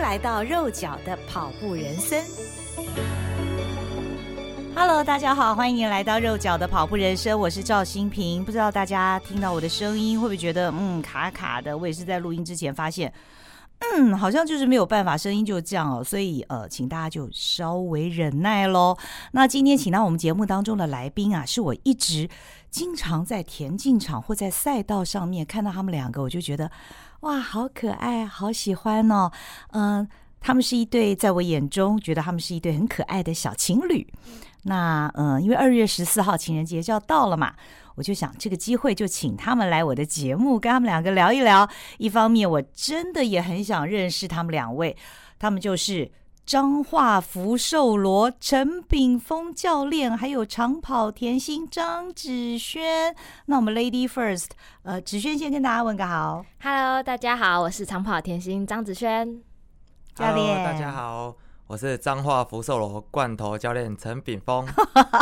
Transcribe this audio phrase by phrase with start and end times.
[0.00, 2.18] 来到肉脚的跑步人生。
[4.74, 8.42] Hello，大家好，欢迎来到肉脚的跑步人生，我是赵新平。
[8.42, 11.76] 不知道大家听到我的声音会不会觉得嗯卡卡的？
[11.76, 13.12] 我也是在录音之前发现，
[13.78, 16.02] 嗯，好像就是没有办法，声音就这样哦。
[16.02, 18.96] 所以呃，请大家就稍微忍耐喽。
[19.32, 22.28] 那今天请到我们节目当中的来宾啊，是我一直
[22.70, 26.70] 经常在田径场或在赛道上面看到他们两个，我就觉得。
[27.20, 29.30] 哇，好可爱，好喜欢哦！
[29.72, 30.08] 嗯，
[30.40, 34.06] 他们是一对，在我眼中觉得他们是一对很可爱的小情侣。
[34.62, 37.54] 那嗯，因为二月十四号情人节就要到了嘛，
[37.94, 41.68] 我就想这个机会就请他们来我的节目，跟他们两个聊一聊。
[41.98, 44.96] 一方面，我真的也很想认识他们两位，
[45.38, 46.10] 他们就是。
[46.50, 53.14] 彰化福寿螺陈炳峰教练，还有长跑甜心张子萱。
[53.46, 54.48] 那我们 Lady First，
[54.82, 56.44] 呃，子萱先跟大家问个好。
[56.60, 59.40] Hello，大家好，我是长跑甜心张子萱
[60.12, 60.44] 教练。
[60.44, 61.36] Hello, 大家好，
[61.68, 64.66] 我是彰化福寿螺罐头教练陈炳峰。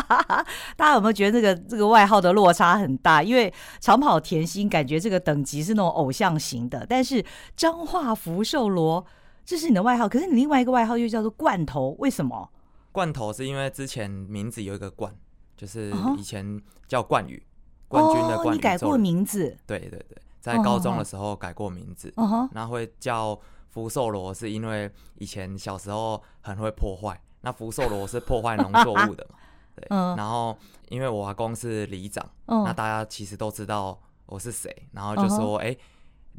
[0.78, 3.22] 大家有没有觉得这个这个外号的落差很大？
[3.22, 7.22] 因为长跑甜心感觉这个等级是那种偶像型的，但是
[7.54, 9.04] 彰化福寿螺。
[9.48, 12.50] 这是你的外号，可是你另外一个外号又叫做罐头，为什么？
[12.92, 15.10] 罐头是因为之前名字有一个罐，
[15.56, 17.42] 就是以前叫冠宇，
[17.88, 18.48] 冠军的冠。
[18.48, 19.56] 哦，你改过名字？
[19.66, 22.12] 对对对，在高中的时候改过名字，
[22.52, 29.38] 然后会叫福寿螺，是因为以前小时候很会破坏，那福寿螺是破坏农作物的嘛，
[29.74, 29.86] 对。
[29.88, 30.54] 然后
[30.90, 35.74] 因为我阿公是里长，那大家其实都知道我是谁，然后就说哎。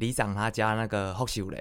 [0.00, 1.58] 里长他家那个福寿螺，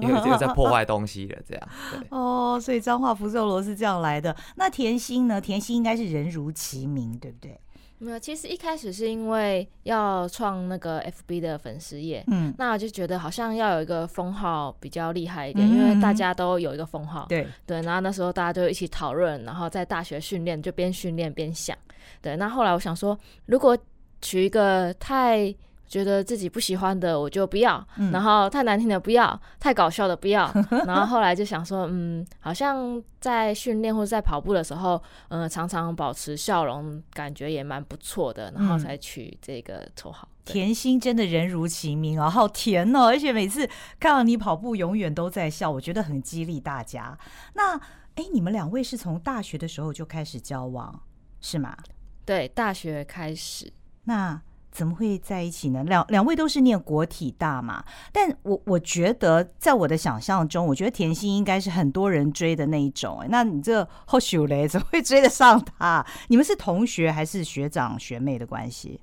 [0.00, 1.68] 因为 这个在破坏东西了，这样。
[2.08, 4.34] 哦，所以彰化福寿螺是这样来的。
[4.56, 5.38] 那甜心呢？
[5.40, 7.60] 甜心应该是人如其名，对不对？
[7.98, 17.80] 没有，其实一开始是因为要创那个 FB 的粉丝页，嗯，那我就觉得好像要有一个封号比较厉害一点，嗯、因为大家都有一个封号，对对。
[17.82, 21.78] 然后那时候大家就一起讨论，然后在大学训练就边训练边想，
[22.20, 22.36] 对。
[22.36, 23.16] 那后来我想说，
[23.46, 23.78] 如果
[24.20, 25.54] 取一个太
[25.92, 30.50] 觉得自己不喜欢的我就不要，嗯、然后太难听的不要，太搞笑的不要，
[30.88, 34.98] 然后后来就想说，嗯，好像在训练或者在跑步的时候，
[35.28, 40.26] 嗯，常常保持笑容，感觉也蛮不错的，然后才取这个绰号。
[40.26, 43.68] 嗯、甜心真的人如其名啊，好甜哦，而且每次
[44.00, 47.18] 看到你跑步，永远都在笑，我觉得很激励大家。
[47.52, 47.76] 那，
[48.14, 50.98] 哎，你们两位是从大学的时候就开始交往，
[51.42, 51.76] 是吗？
[52.24, 53.70] 对，大学开始。
[54.04, 54.40] 那。
[54.72, 55.84] 怎么会在一起呢？
[55.84, 63.18] 两两位都是念国体大嘛，但我我觉得，在我的想象中，我觉得甜心应该是很多人追的那一种。
[63.20, 66.04] 哎，那你这后续嘞，怎么会追得上他？
[66.28, 68.98] 你们是同学还是学长学妹的关系？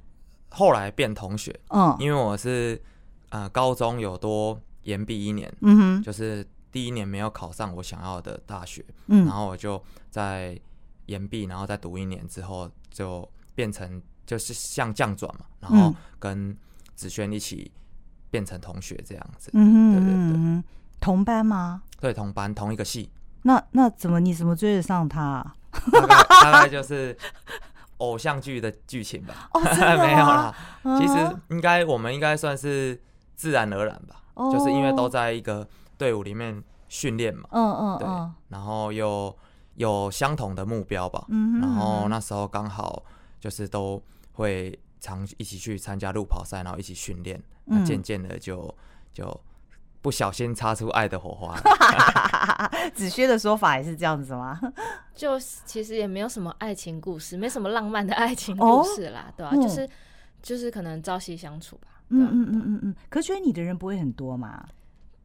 [0.50, 2.82] 后来变同学，嗯，因为我是
[3.30, 9.80] 呃高中有多延毕一年，嗯哼，就是第一年没有考上我想要的大学，嗯，然后我就
[10.10, 10.60] 在
[11.06, 14.02] 延毕，然后再读一年之后，就变成。
[14.30, 16.56] 就是像降转嘛，然后跟
[16.96, 17.72] 芷萱一起
[18.30, 19.50] 变成同学这样子。
[19.56, 20.64] 嗯哼，对对对，
[21.02, 21.82] 同班吗？
[22.00, 23.10] 对，同班，同一个系。
[23.42, 25.56] 那那怎么你怎么追得上他啊？
[25.92, 27.18] 大概大概就是
[27.98, 29.50] 偶像剧的剧情吧。
[29.52, 29.60] 哦？
[29.98, 30.56] 没有啦，
[31.00, 33.02] 其实应该我们应该算是
[33.36, 35.68] 自然而然吧，就是因为都在一个
[35.98, 37.50] 队伍里面训练嘛。
[37.50, 38.08] 嗯嗯，对，
[38.50, 39.36] 然后又
[39.74, 41.26] 有相同的目标吧。
[41.30, 43.04] 嗯，然后那时候刚好
[43.40, 44.00] 就是都。
[44.40, 48.74] 会常一起去参加路跑赛，然后一起训练，那渐渐的就
[49.14, 49.40] 就
[50.02, 51.60] 不小心擦出爱的火花
[52.96, 54.60] 子轩的说法也是这样子吗？
[55.14, 59.56] 就其实也没有什么爱情故事，没什么浪漫的爱情故事啦，哦、对吧、啊？
[59.56, 59.90] 嗯、就是
[60.42, 61.88] 就是可能朝夕相处吧。
[62.10, 62.96] 嗯嗯嗯嗯嗯。
[63.10, 64.66] 可追你的人不会很多嘛？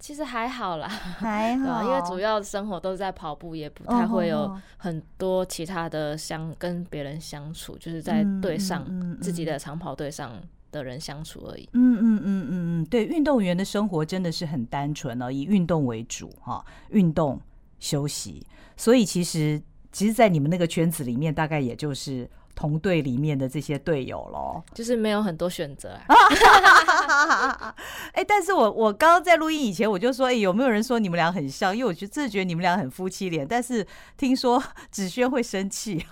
[0.05, 8.85] 其实还好啦， 还好，因为主要生活都是在跑步，也不太会有很多其他的相跟别人相处，就是在队上
[9.23, 10.39] 自己的长跑队上
[10.71, 11.67] 的人相处而已。
[11.73, 17.41] 嗯嗯嗯嗯嗯，对，运动员的生活真的是很单纯哦，以运动为主哈，运动
[17.79, 18.47] 休息，
[18.77, 19.59] 所以其实
[19.91, 22.29] 其实，在你们那个圈子里面，大概也就是。
[22.57, 25.99] 同队里面的这些队友咯，就是没有很多选择。
[28.13, 31.77] 哎，但是我我刚刚在录音以前，我就说，哎，有没有人说你们俩很像？
[31.77, 33.47] 因为我觉得真的觉得你们俩很夫妻脸。
[33.47, 33.87] 但是
[34.17, 36.05] 听说 子轩会生气，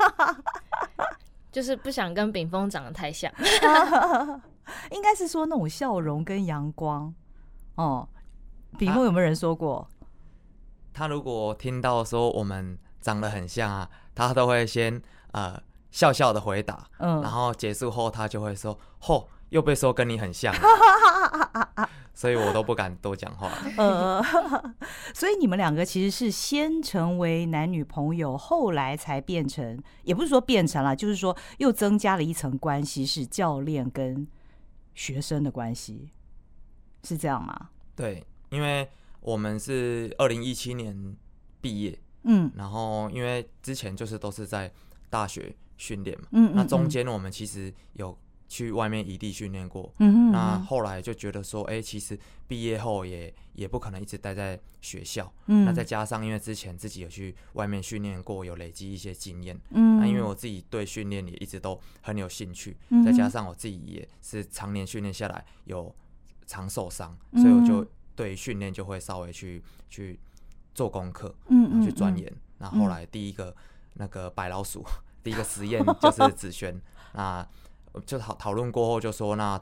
[1.52, 3.32] 就是不想跟炳峰长得太像。
[4.90, 7.12] 应该是说那种笑容跟阳光
[7.74, 8.08] 哦。
[8.78, 9.88] 炳峰有没有人说过？
[10.92, 15.00] 他如果听到说我们长得很像啊，他都会先
[15.32, 15.60] 呃。
[15.92, 20.52] 笑笑的回答，嗯，然后结束后他就会说：“嚯，又被说跟你很像。
[22.14, 23.50] ”所所以我都不敢多讲话。
[23.76, 24.22] 呃，
[25.12, 34.24] 所以你们两个其实是先成为男女朋友，后来才变成，也不是说变成了，就是说又增加了一层关系，是教练跟
[34.94, 36.10] 学生的关系，
[37.02, 37.70] 是这样吗？
[37.96, 38.88] 对，因为
[39.18, 41.16] 我们是二零一七年
[41.60, 44.70] 毕业，嗯，然后因为之前就是都是在
[45.10, 48.16] 大学训练嘛，嗯，那中间我们其实有。
[48.52, 65.90] 去外面异地训练过，嗯哼嗯，那后来就觉得说，哎、欸，其实毕业后也也不可能一直待在学校，嗯，那再加上因为之前自己有去外面训练过，有累积一些经验，嗯，那因为我自己对训练也一直都很有兴趣，嗯，再加上我自己也是常年训练下来有
[66.46, 70.20] 常受伤，嗯，所以我就对训练就会稍微去去
[70.74, 73.56] 做功课，嗯，去钻研，那后来第一个
[73.94, 74.84] 那个白老鼠，
[75.24, 76.78] 第一个实验就是子萱，
[77.14, 77.48] 那。
[78.06, 79.60] 就讨讨论过后，就说那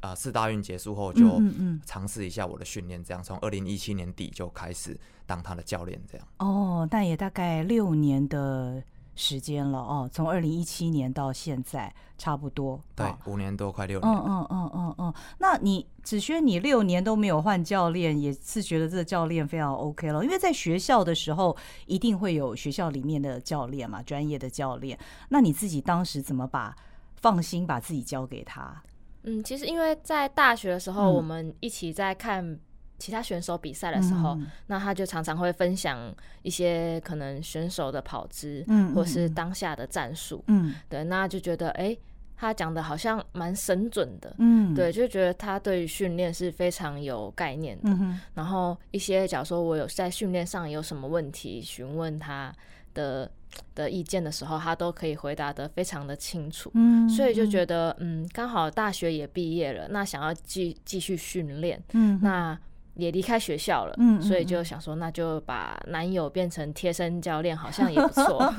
[0.00, 1.40] 呃四大运结束后就
[1.84, 6.26] 尝试一下我的训练，这样从二零一七年底就开始当他的教练，这样。
[6.38, 8.82] 哦，那也大概六年的
[9.14, 12.78] 时间了哦，从二零一七年到现在差不多。
[12.94, 14.12] 对，哦、五年多，快六年。
[14.12, 15.14] 嗯嗯嗯嗯嗯。
[15.38, 20.22] 那你子轩，你六年都没有换教练，也是觉得这个教练非常 OK 了？
[20.22, 21.56] 因为在学校的时候，
[21.86, 24.98] 一定会有学校里面的教练嘛，专业的教练。
[25.30, 26.76] 那你自己当时怎么把？
[27.16, 28.82] 放心把自己交给他。
[29.24, 32.58] 嗯，其实因为在大学的时候，我们一起在看
[32.96, 42.00] 其他选手比赛的时候，嗯，那他就常常会分享一些可能选手的跑姿，嗯，或是当下的战术，嗯，对，那就觉得哎，欸，
[42.36, 47.90] 他讲的好像蛮神准的，嗯，对，就觉得他对于训练是非常有概念的。
[47.90, 52.54] 嗯，然后一些假如说我有在训练上有什么问题，询问他
[52.94, 53.28] 的。
[53.74, 62.58] 的意见的时候，他都可以回答得非常的清楚，嗯，所以就觉得，嗯，刚好大学也毕业了，那想要继继续训练，嗯，那
[62.94, 68.54] 也离开学校了，嗯，所以就想说，那就把男友变成贴身教练，好像也不错，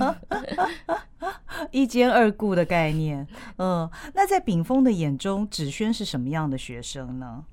[1.71, 3.27] 一兼二顾的概念，
[3.57, 7.45] 嗯，那在炳峰的眼中，芷轩是什么样的学生呢？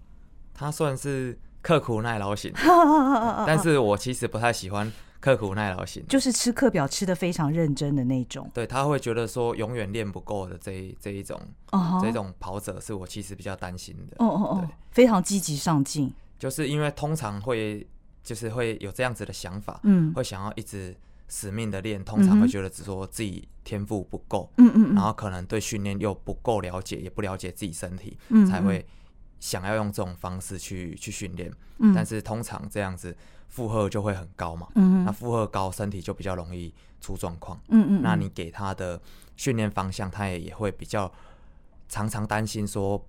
[0.53, 2.53] 他算是刻苦耐劳型，
[3.47, 4.93] 但是我其实不太喜欢。
[5.25, 8.51] 刻苦耐劳型，就是吃课表吃的非常认真的那种。
[8.53, 11.41] 对，他会觉得说永远练不够的这一这一种
[11.71, 11.99] ，uh-huh.
[12.03, 14.17] 这种跑者是我其实比较担心的。
[14.19, 16.13] 哦哦哦，非常积极上进。
[16.39, 17.87] 就是因为通常会
[18.23, 20.95] 就是会有这样子的想法，嗯，会想要一直
[21.27, 28.85] 死命的练，通常会觉得只说自己天赋不够，嗯嗯，然后可能对训练又不够了解，也不了解自己身体，嗯，才会
[29.41, 31.51] 想要用这种方式去去训练。
[31.79, 33.17] 嗯，但是通常这样子。
[33.55, 39.01] 负荷就会很高嘛，嗯，那负荷高，身体就比较容易出状况，嗯嗯，那你给他的
[39.37, 41.09] 训练方向，他也也会比较
[41.89, 43.01] 常常担心说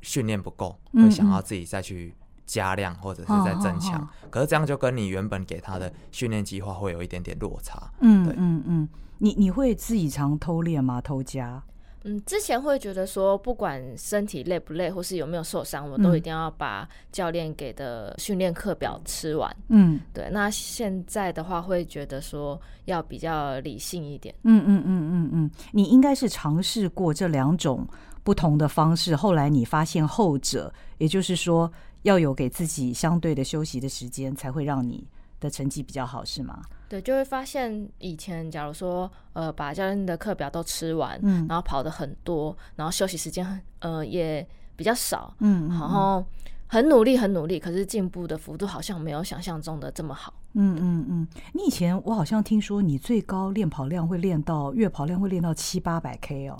[0.00, 2.14] 训练不够，会想要自己再去
[2.46, 11.00] 加量或者是在增强，可是这样就跟你原本给他的训练计划会有一点点落差，嗯，对，嗯嗯，你你会自己常偷练吗？
[11.00, 11.60] 偷加？
[12.08, 19.54] 嗯，之前会觉得说，不管身体累不累，或是有没有受伤，我都一定要把教练给的训练课表吃完。
[19.68, 20.28] 嗯，对。
[20.32, 24.34] 那现在的话，会觉得说要比较理性一点。
[24.44, 27.86] 嗯嗯嗯嗯嗯，你应该是尝试过这两种
[28.24, 31.70] 不同的方式，后来你发现后者，也就是说
[32.02, 35.06] 要有给自己相对的休息的时间，才会让你
[35.40, 36.62] 的成绩比较好，是吗？
[36.88, 46.24] 对，就会发现以前假如说，呃，把教练的课表都吃完，嗯，然后跑的很多，然后休息时间很，呃，也比较少，嗯，然后
[46.66, 51.28] 很努力，很努力，可是进步的幅度好像没有想象中的这么好，嗯嗯嗯。
[51.52, 56.56] 你以前我好像听说你最高练跑量会练到月跑量会练到七八百 K 哦，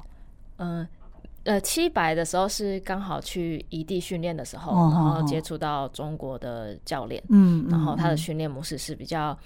[0.56, 0.86] 嗯。
[1.44, 9.38] 呃，七百的时候是刚好去异地训练的时候，哦、然后接触到中国的教练，嗯，然后他的训练模式是比较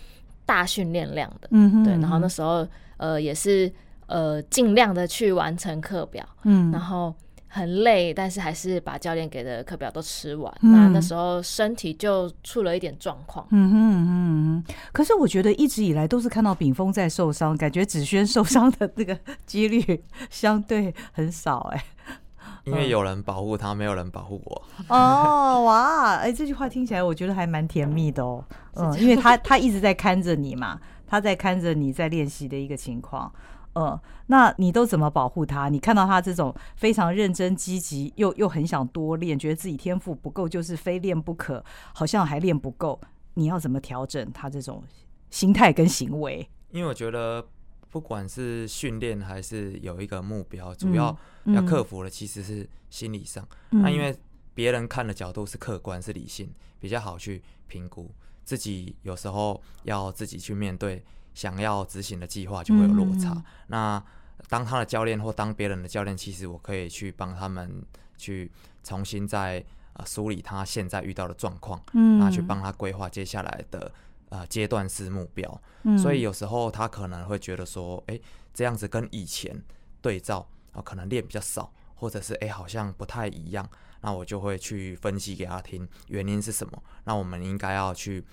[0.53, 2.67] 大训练量的，嗯，对，然后那时候
[2.99, 3.73] 呃也是
[4.07, 7.15] 呃尽量的去完成课表，嗯，然后。
[7.55, 10.51] 很累，但是还是把教练给的课表都吃完。
[10.63, 13.47] 嗯、那那时候身体就出了一点状况。
[13.51, 14.07] 嗯哼嗯
[14.67, 14.75] 哼。
[14.91, 21.85] 可是我觉得一直以来都是看到炳峰在受伤，感觉子轩受伤的这个几率相对很少哎、欸。
[22.65, 24.63] 因为有人保护他，没有人保护我。
[24.89, 28.45] 哦哇，哎、欸，这句话听起来我觉得还蛮甜蜜的哦。
[28.75, 33.33] 嗯，因为他他一直在看着你嘛，他在看着你在练习的一个情况。
[33.75, 35.69] 嗯，那你都怎么保护他？
[35.69, 41.65] 你看到他这种非常认真、积极，又又很想多练，觉得自己天赋不够，就是非练不可，
[41.95, 43.01] 好像还练不够。
[43.35, 44.83] 你要怎么调整他这种
[45.31, 46.47] 心态跟行为？
[46.71, 47.43] 因为我觉得，
[47.93, 53.47] 不管是训练还是有一个目标，主要要克服的其实是心理上。
[53.69, 54.19] 那、嗯、因为
[54.55, 58.11] 别人看的角度是客观是理性，比较好去评估。
[58.45, 63.31] 自己有时候要自己去面对想要执行的计划，就会有落差。
[63.33, 64.05] 嗯、那
[64.49, 67.85] 当他的教练或当别人的教练，其实我可以去帮他们
[68.17, 68.51] 去
[68.83, 73.93] 重新再呃梳理他现在遇到的状况，嗯，那去帮他规划接下来的
[74.33, 75.63] 呃阶段式目标。
[75.85, 78.23] 嗯、所以有时候他可能会觉得说，哎、欸，
[78.55, 79.55] 这样子跟以前
[80.01, 80.39] 对照
[80.73, 83.69] 啊、呃，可能练比较少，或者是哎、欸、好像不太一样。
[84.01, 86.83] 那我就会去分析给他听，原因是什么？
[87.05, 88.25] 那我们应该要去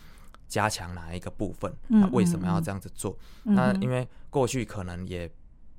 [0.48, 1.72] 加强哪一个部分？
[1.90, 3.12] 那为什么要这样子做？
[3.44, 5.30] 嗯嗯嗯，那因为过去可能也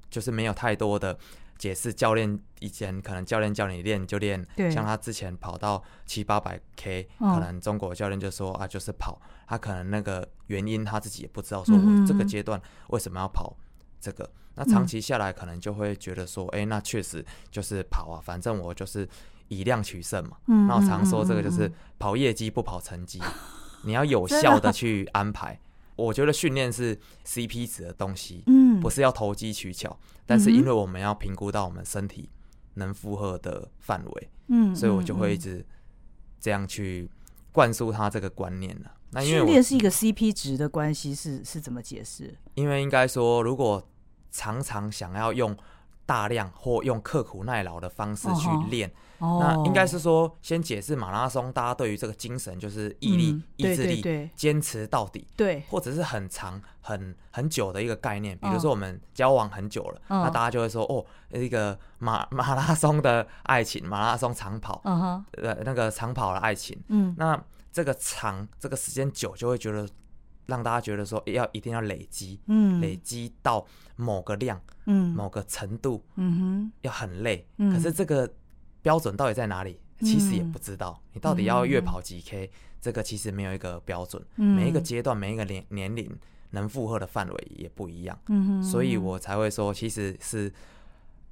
[0.08, 1.18] 就是没有太多的
[1.60, 1.94] 解释。
[1.94, 9.20] 教练以前可能教练叫你练就练，像他之前跑到七八百 K，可能中国教练就说啊，就是跑。
[9.46, 13.56] 他可能那个原因他自己也不知道，说我这个阶段为什么要跑
[14.00, 14.28] 这个？
[14.56, 19.08] 那长期下来可能就会觉得说，哎，那确实就是跑啊，反正我就是。
[19.52, 20.36] 以量取胜嘛，
[20.68, 23.20] 那我常说这个就是跑业绩不跑成绩，
[23.82, 25.58] 你要有效的去安排。
[25.96, 29.98] 我觉得训练是 CP 值的东西，嗯不是要投机取巧，
[30.30, 32.30] 但是因为我们要评估到我们身体
[32.74, 35.66] 能负荷的范围，嗯所以我就会一直
[36.38, 37.10] 这样去
[37.50, 38.94] 灌输他这个观念了。
[39.10, 42.32] 那因为训练是一个 CP 值的关系，是是怎么解释？
[42.54, 43.84] 因为应该说，如果
[44.30, 45.56] 常常想要用
[46.10, 48.90] 大量或用刻苦耐劳的方式去练。
[49.20, 58.36] 那应该是说，先解释马拉松，大家对于这个精神就是毅力、嗯、意志力、坚持到底，对，或者是很长、很很久的一个概念。
[58.38, 61.06] 比如说，我们交往很久了，哦、那大家就会说，哦，
[61.38, 67.40] 一个马 马拉松的爱情，马拉松长跑，呃、嗯，那个长跑的爱情，嗯，那
[67.70, 69.86] 这个长，这个时间久，就会觉得
[70.46, 73.64] 让大家觉得说，要一定要累积，嗯，累积到
[73.96, 74.58] 某个量，
[74.90, 78.28] 嗯，某个程度，嗯哼，要很累，嗯、可是这个。
[78.82, 79.78] 标准到底在哪里？
[79.98, 80.98] 其实也不知道。
[81.02, 84.24] 嗯、你到底要月跑几 K？、嗯、这个其实没有一个标准。
[84.36, 86.10] 嗯、每一个阶段、每一个年年龄
[86.52, 88.18] 能负荷的范围也不一样。
[88.28, 90.50] 嗯哼、所以我才会说，其实是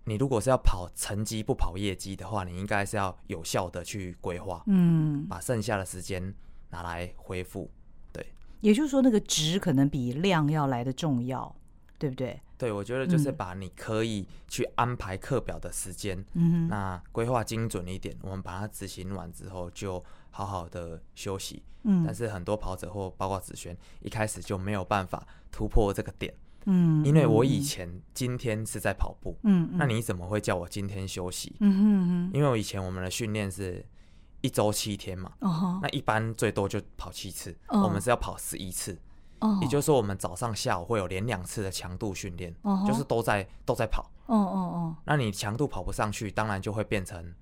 [0.04, 4.62] 你如果是要跑成绩不跑业绩的话，你应该是要有效的去规划。
[4.66, 6.34] 嗯，把剩下的时间
[6.68, 7.70] 拿来恢复。
[8.12, 8.26] 对，
[8.60, 11.56] 也就是说，那个值可能比量要来的重要，
[11.98, 12.38] 对不对？
[12.58, 21.62] 对，我觉得就是把你可以去安排课表的时间，嗯，那规划精准一点，我们把它执行完之后，就好好的休息。
[21.84, 26.34] 嗯，但是很多跑者或包括子轩一开始就没有办法突破这个点，
[26.66, 31.54] 嗯，因为我以前今天是在跑步，嗯，那你怎么会叫我今天休息？
[31.60, 33.86] 嗯，因为我以前我们的训练是
[34.40, 38.98] 一周七天嘛，哦，那一般最多就跑七次，我们是要跑十一次。
[39.40, 39.62] Oh.
[39.62, 42.86] 也就是说，我们早上、下午会有连两次的强度训练，uh huh.
[42.88, 44.02] 就是都在都在跑。
[44.26, 47.32] 哦哦哦，那你强度跑不上去，当然就会变成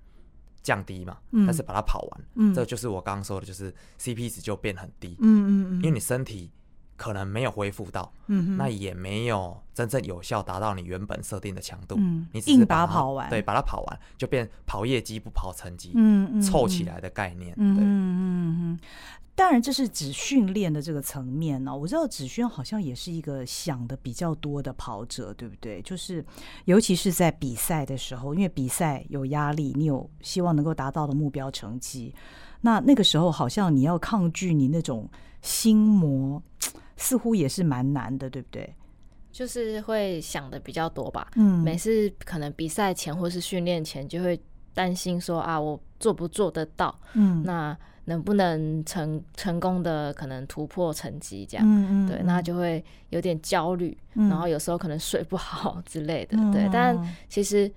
[0.61, 1.17] 降低嘛。
[1.31, 5.17] 嗯、但是把它跑完，嗯、这就是我刚刚说的，就是 CP 值就变很低。
[5.19, 6.51] 嗯嗯嗯，因为你身体
[6.97, 11.95] 可能没有恢复到，嗯哼，那也没有真正有效达到你原本设定的强度。
[11.97, 15.93] 嗯，你只是把它跑完，对，把它跑完就变跑业绩不跑成绩。
[15.95, 17.53] 嗯嗯，凑起来的概念。
[17.55, 18.79] 嗯嗯嗯嗯。
[19.35, 21.77] 当然，这是指训练的这个层面呢、哦。
[21.77, 25.79] 我知道子轩好像也是一个想的比较多的跑者，对不对？
[25.83, 26.25] 就是
[26.65, 32.15] 尤其是在比赛的时候，因为比赛有压力，你有希望能够达到的目标成绩，
[32.61, 35.07] 那那个时候好像你要抗拒你那种
[35.43, 36.41] 心魔，
[36.97, 38.75] 似乎也是蛮难的，对不对？
[39.31, 41.31] 就是会想的比较多吧。
[41.35, 44.37] 嗯，每次可能比赛前或是训练前，就会
[44.73, 46.93] 担心说啊，我做不做得到？
[47.13, 47.77] 嗯，那。
[48.09, 56.69] 能不能成成功的可能突破成绩这样，嗯嗯对，那就会有点焦虑，嗯、然后有时候可能睡不好之类的，嗯、对。
[56.71, 57.69] 但其实，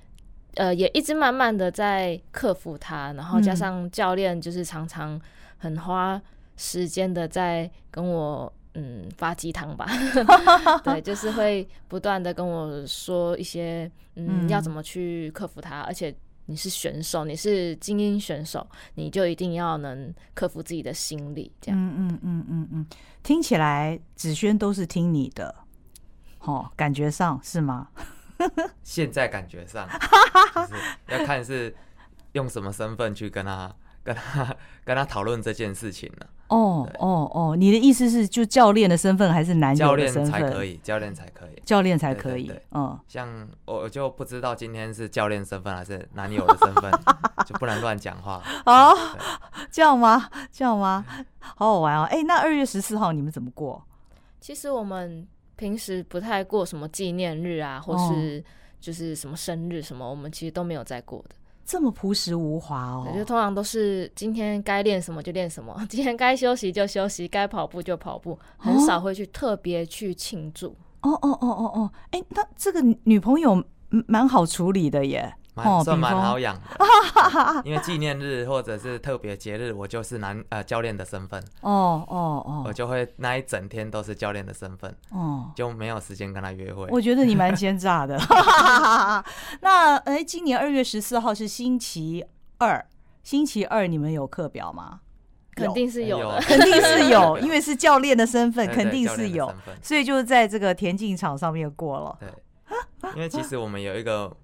[0.55, 5.21] 呃，也一直慢慢的在克服它，然后加上教练就是常常
[5.59, 6.23] 很花
[6.57, 9.87] 时间的在跟我嗯发鸡汤吧，
[10.85, 16.15] 对，就是会不断的跟我说一些嗯要怎么去克服它，而且。
[16.47, 21.79] 你是选手，你是精英选手，你就一定要能克服自己的心理，这样。
[21.81, 22.87] 嗯嗯嗯嗯嗯，
[23.23, 25.55] 听起来子轩都是听你的，
[26.41, 27.87] 哦，感觉上是吗？
[28.83, 29.89] 现在感觉上，
[30.57, 30.75] 就是
[31.07, 31.73] 要看是
[32.33, 33.73] 用什么身份去跟他。
[34.03, 36.27] 跟他跟他讨论这件事情呢？
[36.49, 40.33] 哦哦哦，你的意思是就教练的身份还是男友的身份？
[40.33, 42.53] 教练才可以，教练才可以，教练才可以。
[42.73, 46.91] 嗯，像我就不知道今天是教练身份还是男友的身份，
[47.47, 48.43] 就不能乱讲话。
[48.67, 48.97] 哦，
[49.71, 50.29] 这样吗？
[50.51, 51.05] 这样吗？
[51.39, 52.03] 好好玩哦！
[52.11, 53.81] 哎，那二月十四号你们怎么过？
[54.41, 58.43] 其实我们平时不太过什么纪念日啊，或是
[58.81, 61.37] 就是什么生日什么，我们其实都没有在过的。
[61.71, 63.05] 这么朴实无华哦。
[63.07, 70.75] 我觉得通常都是今天该练什么就练什么， 今天该休息就休息，该跑步就跑步，很少会去特别去庆祝。
[71.03, 73.65] 哦哦哦哦哦，哎、欸，那这个女朋友
[74.09, 75.33] 蛮好处理的耶。
[75.55, 81.43] 蛮算蛮好养的， 因为纪念日或者是特别节日，我就是男呃教练的身份。
[81.61, 84.95] 哦哦哦，我就会那一整天都是教练的身份。
[85.11, 86.87] 哦，就没有时间跟他约会。
[86.91, 88.17] 我觉得你蛮奸诈的。
[89.61, 92.25] 那哎、欸，今年二月十四号是星期
[92.59, 92.87] 二，
[93.23, 95.01] 星期二你们有课表吗？
[95.57, 99.53] 肯定是有的，肯定是有，因为是教练的身份，肯定是有，
[99.83, 102.17] 所以就是在这个田径场上面过了。
[102.21, 104.35] 对，因为其实我们有一个。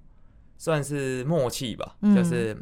[0.58, 2.56] 算是默契吧，嗯、就是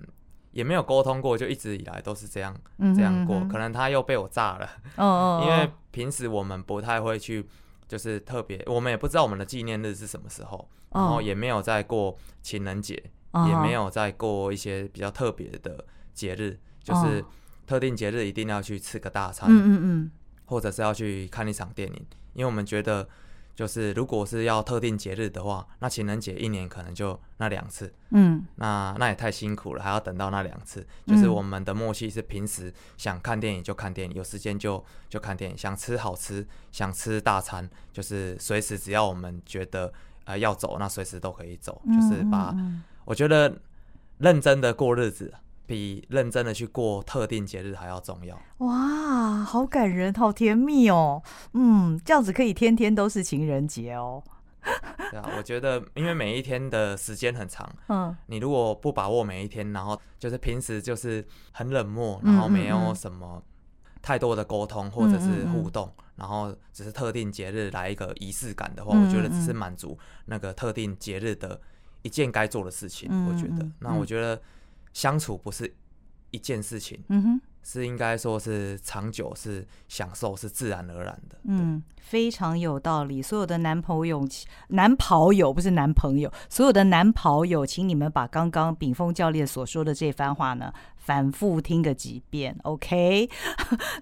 [0.50, 2.54] 也没有沟通过，就一直以来都是这样、
[2.96, 3.40] 这样过。
[3.46, 5.42] 可能他又被我炸了，哦哦哦。
[5.44, 7.46] 因为平时我们不太会去，
[7.86, 10.58] 就是特别，我们也不知道我们的纪念日是什么时候，
[10.90, 17.24] 哦、然后也没有在过情人节，哦、也没有在过一些比较特别的节日，哦、就是
[17.66, 20.10] 特定节日一定要去吃个大餐，嗯嗯嗯。
[20.46, 23.08] 或者是要去看一场电影，因为我们觉得。
[23.54, 30.86] 就是如果是要特定节日的话，那情人节一年可能就那两次，嗯，那那也太辛苦了，还要等到那两次。
[31.06, 39.92] 就是我们的默契是平时想看电影就看电影，有时间就就看电影，想吃好吃想吃大餐，就是随时只要我们觉得
[40.24, 41.80] 呃要走，那随时都可以走。
[41.86, 42.54] 就是把
[43.04, 43.56] 我觉得
[44.18, 45.32] 认真的过日子。
[45.66, 48.38] 比认真的去过特定节日还要重要。
[48.58, 51.22] 哇，好感人，好甜蜜哦。
[51.52, 54.22] 嗯，这样子可以天天都是情人节哦。
[55.10, 63.42] 对啊，我觉得因为每一天的时间很长，嗯，你如果不把握每一天，然后就是平时就是很冷漠，然后没有什么
[64.00, 71.60] 太多的沟通或者是互动，嗯嗯嗯，然后只是特定节日来一个仪式感的话，我觉得只是满足那个特定节日的
[72.02, 73.10] 一件该做的事情。
[73.28, 74.40] 我觉得，那我觉得。
[74.94, 75.70] 相处不是
[76.30, 81.38] 一件事情，嗯哼，是应该说是长久，是享受，是自然而然的。
[81.44, 83.20] 嗯，非常有道理。
[83.20, 84.26] 所有的男朋友、
[84.68, 92.56] 男跑友不是男朋友，所有的男跑友，请你们把刚刚炳峰教练所说的这番话呢，反复听个几遍。
[92.64, 93.28] OK？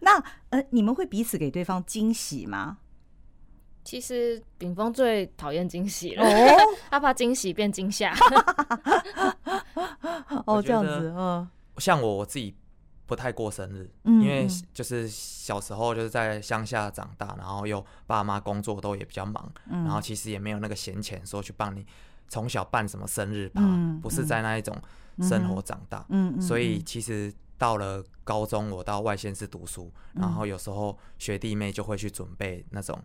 [0.02, 2.78] 那呃，你们会彼此给对方惊喜吗？
[3.84, 6.56] 其实秉丰最讨厌惊喜了，哦、
[6.90, 8.14] 他怕惊喜变惊吓。
[10.46, 12.54] 哦，这样子，嗯，像我我自己
[13.06, 21.84] 不太过生日，嗯、因为就是小时候就是在乡下长大，然后又爸妈工作都也比较忙，嗯、然后其实也没有那个闲钱说去帮你
[22.28, 24.76] 从小办什么生日趴，嗯、不是在那一种
[25.20, 32.98] 生活长大，嗯、所以其实到了高中，我到外县市读书，嗯、然后有时候学弟妹就会去准备那种。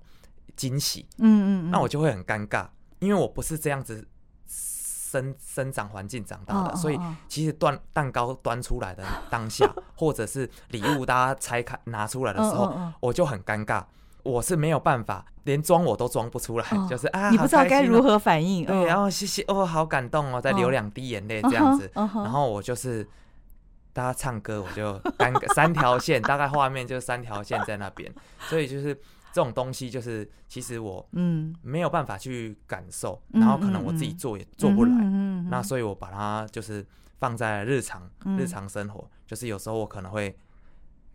[0.57, 2.67] 惊喜，嗯嗯，那我就会很尴尬，
[2.99, 4.05] 因为我不是这样子
[4.45, 13.85] 生生长环境长大的，所以其实端蛋糕端出来的当下， 或者是礼物大家拆开拿出来的时候，我就很尴尬，
[14.23, 23.07] 我是没有办法，连装我都装不出来，就是啊，你不知道该如何反应，对，然后谢谢哦，好感动哦，再流两滴眼泪这样子，然后我就是
[23.93, 24.99] 大家唱歌，我就
[25.53, 28.99] 三条线，大概画面就三条线在那边，所以就是。
[29.33, 31.55] 这种东西就是，其实我嗯。
[31.61, 36.85] 没有办法去感受，嗯、然后可能我自己做也做不来，嗯那所以我把它就是
[37.19, 40.37] 放在日常、嗯、日常生活，就是有时候我可能会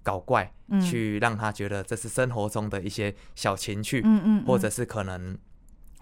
[0.03, 5.37] 搞怪，嗯、去让他觉得这是生活中的一些小情趣，嗯嗯嗯、或者是可能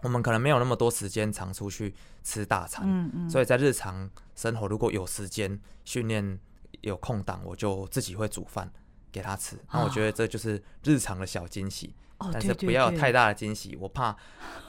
[0.02, 1.94] 我们可能没有那么多时间常出去
[2.24, 6.38] 吃大餐，嗯嗯、所以在日常生活如果有时间训练
[6.80, 8.70] 有空档，我就自己会煮饭
[9.12, 11.94] 给他吃，那我觉得这就是日常的小惊喜。
[12.32, 14.14] 但是不要有太大的惊喜，我怕，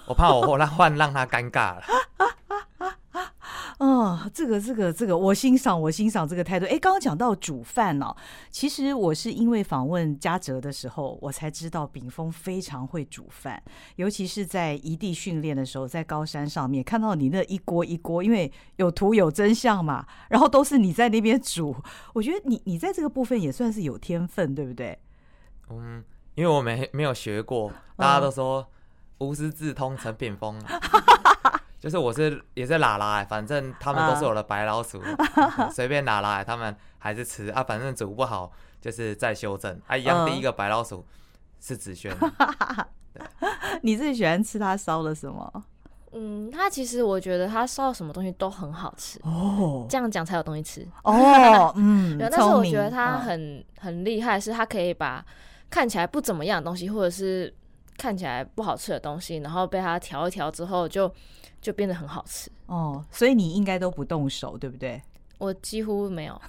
[0.06, 1.84] 我怕我 让换让他尴尬了。
[3.82, 6.68] 哦，这个这个这个，我欣赏我欣赏这个态度。
[6.68, 8.16] 哎，刚刚讲到煮饭呢、哦，
[8.52, 13.60] 其实我是因为访问嘉泽的时候，我才知道秉峰非常会煮饭，
[13.96, 21.76] 尤其是在异地训练的时候，在高山上面看到你那一锅一锅，因为有图有真相嘛，然后都是你在那边煮，
[22.14, 25.00] 我觉得你你在这个部分也算是有天分，对不对？
[25.72, 26.04] 嗯。
[26.36, 28.66] 因为我没没有学过，大家都说
[29.18, 30.58] 无师自通成秉丰，
[31.82, 35.02] 就是我是也是拉拉，反正他们都是我的白老鼠，
[35.74, 39.98] 随便拉拉，他们还是吃啊，反正煮不好就是再修正啊。
[39.98, 41.04] 一样第一个白老鼠
[41.60, 42.16] 是子轩，
[43.82, 45.52] 你自己喜欢吃他烧的什么？
[46.14, 51.74] 嗯，他其实我觉得他烧什么东西都很好吃哦，这样讲才有东西吃哦。
[51.76, 55.26] 嗯，但是我觉得他很很厉害，是他可以把。
[55.70, 57.56] 看起来不怎么样的东西，或者是
[57.98, 61.16] 看起来不好吃的东西，然后被他调一调之后就，就
[61.62, 62.52] 就变得很好吃。
[62.66, 65.02] 哦，所以你应该都不动手，对不对？
[65.38, 66.40] 我几乎没有，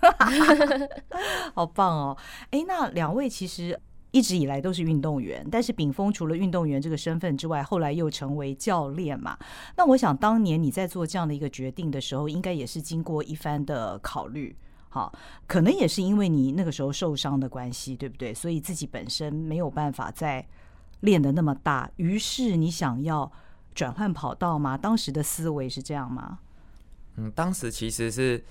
[1.54, 2.18] 好棒哦！
[2.50, 3.78] 哎，那两位其实
[4.10, 9.38] 一直以来都是运动员，但是炳峰除了运动员这个身份之外，后来又成为教练嘛。
[9.76, 14.54] 那我想当年你在做这样的一个决定的时候，应该也是经过一番的考虑。
[14.90, 15.10] 好，
[15.46, 18.34] 可能也是因为你那个时候受伤的关系，对不对？
[18.34, 20.46] 所以自己本身没有办法再
[21.00, 23.32] 练得那么大，于是你想要
[23.74, 24.76] 转换跑道吗？
[24.76, 26.38] 当时的思维是这样吗？
[27.16, 28.42] 嗯，当时其实是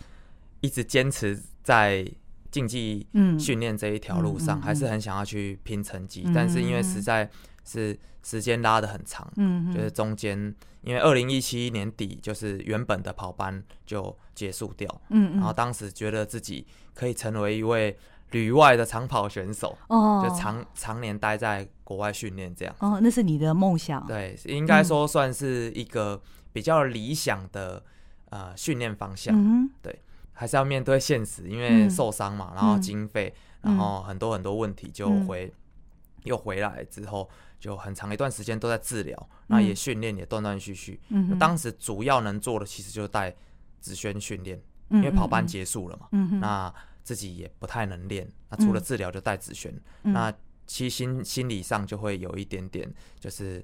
[0.60, 2.06] 一直坚持在
[2.52, 3.08] 竞技
[3.40, 7.30] 训练这一条路上，嗯、还是很想要去拼成绩，嗯、但是因为实在
[7.64, 17.98] 是时间拉得很长，嗯，就是中间因为二零一七年底就是原本的跑班就结束掉，嗯，然后当时觉得自己可以成为一位
[18.32, 27.84] 旅外的长跑选手，哦，就常常年待在国外训练这样，哦，那是你的梦想，对，应该说算是一个比较理想的。
[28.32, 40.98] 呃，训练方向，嗯、对，还是要面对现实，因为受伤嘛，嗯、然后经费，嗯、然后很多很多问题就回，嗯、又回来之后，就很长一段时间都在治疗，那、嗯、也训练也断断续续。
[41.10, 43.36] 嗯，当时主要能做的其实就是带
[43.82, 44.58] 子萱训练，
[44.92, 50.34] 嗯、因为跑班结束了嘛，嗯、那自己也不太能练，那除了治疗就带子轩，嗯、那
[50.66, 53.64] 其实心心理上就会有一点点就是。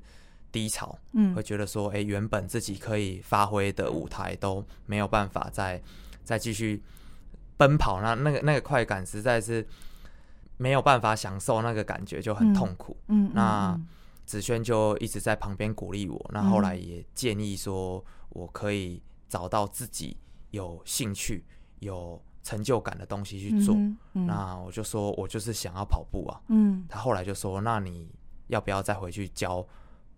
[0.50, 5.80] 低潮，嗯，会觉得说，哎、欸，原本自己可以发挥的舞台都没有办法再
[6.24, 6.82] 再继续
[7.58, 9.68] 奔跑，那那个那个快感实在是
[10.56, 12.96] 没有办法享受，那个感觉就很痛苦。
[13.10, 13.80] 嗯，那
[14.26, 20.16] 子轩就一直在旁边鼓励我，那后来也建议说我可以找到自己
[20.52, 21.44] 有兴趣、
[21.80, 23.76] 有成就感的东西去做。
[23.76, 26.40] 嗯嗯、那我就说我就是想要跑步啊。
[26.48, 28.10] 嗯，他后来就说，那你
[28.48, 29.66] 要不要再回去教？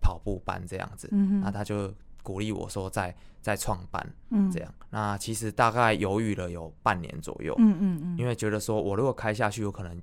[0.02, 4.14] 跑步班这样子，那他就鼓励我说再再创班，
[4.50, 4.74] 这样。
[4.78, 10.00] 嗯、那其实大概犹豫了有半年左右，嗯嗯嗯，因为觉得说我如果开下去，有可能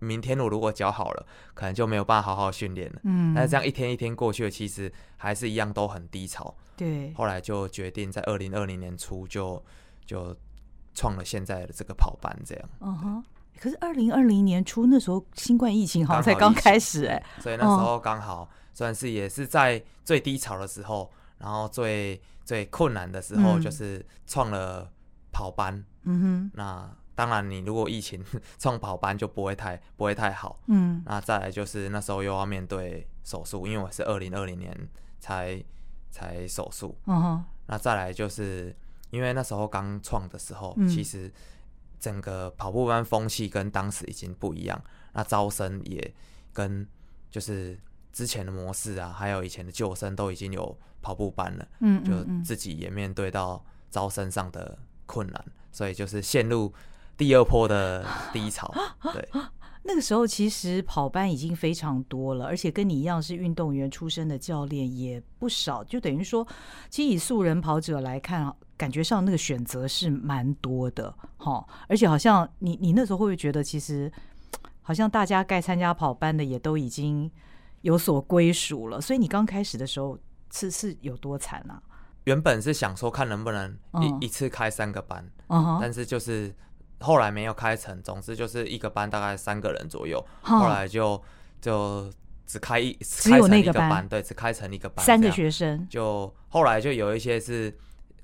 [0.00, 3.00] 明天我如果脚好了，可能就没有办法好好训练了。
[3.04, 6.52] 嗯，但是这样一天一天过去了，其实还是一样都很低潮。
[6.76, 9.64] 对，后来就决定在二零二零年初就
[10.04, 10.36] 就
[10.94, 12.68] 创了现在的这个跑班，这样。
[12.80, 13.24] 嗯哼。
[13.60, 18.48] 可是二零二零年初那时候新冠疫情好像才刚开始哎，所以那时候刚好。
[18.76, 24.90] 算是也是在最低潮的时候，然后最最困难的时候，就是创了
[25.30, 25.72] 跑班。
[26.02, 28.20] 嗯哼，那当然，你如果疫情
[28.58, 30.58] 创跑班就不会太不会太好。
[30.66, 34.76] 嗯，那再来就是那时候又要面对手术，因为我是二零二零年
[35.20, 35.62] 才
[36.10, 36.98] 才手术。
[37.06, 38.74] 嗯哼，那再来就是
[39.14, 41.32] 因为那时候刚创的时候，嗯、其实
[42.00, 46.14] 整个跑步班风气跟当时已经不一样，那招生也
[46.52, 46.86] 跟
[47.30, 47.78] 就是。
[48.14, 56.72] 之前的模式啊，还有以前的旧生都已经有跑步班了，嗯，嗯，嗯，就自己也面对到招生上的困难，所以就是陷入
[57.16, 58.72] 第二波的低潮。
[59.12, 59.28] 对，
[59.84, 66.46] 那个时候其实跑班已经非常多了，而且跟你一样是运动员出身的教练也不少，就等于说，
[66.90, 71.64] 其实以素人跑者来看，感觉上那个选择是蛮多的，哈。
[71.88, 74.10] 而且好像你你那时候会不会觉得，其实
[74.82, 77.30] 好像大家该参加跑班的也都已经。
[77.84, 80.18] 有所归属了，所以你刚开始的时候
[80.50, 81.82] 是是有多惨啊？
[82.24, 83.70] 原本是想说看能不能
[84.00, 86.50] 一、嗯、一次开三个班，嗯、但是就是
[87.04, 88.02] 后来没有开成。
[88.02, 91.22] 总之就是一个班大概三个人左右，嗯、后来就
[91.60, 92.10] 就
[92.46, 95.86] 只开一只有那个班，班对，只开成一个班，三个学生。
[95.88, 97.72] 就后来就有一些是。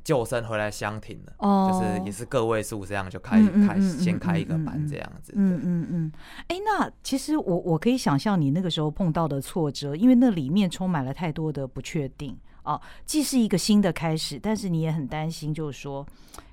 [0.03, 5.31] 救生回来相挺了，哦、就是也是个位数这样就开、嗯、开先开一个班这样子。
[5.37, 6.13] 嗯嗯嗯。
[6.49, 12.81] 哎、欸，那其实我我可以想象你那个时候碰到的挫折，因为那里面充满了太多的不确定啊。
[13.05, 16.05] 既是一个新的开始，但是你也很担心，就是说，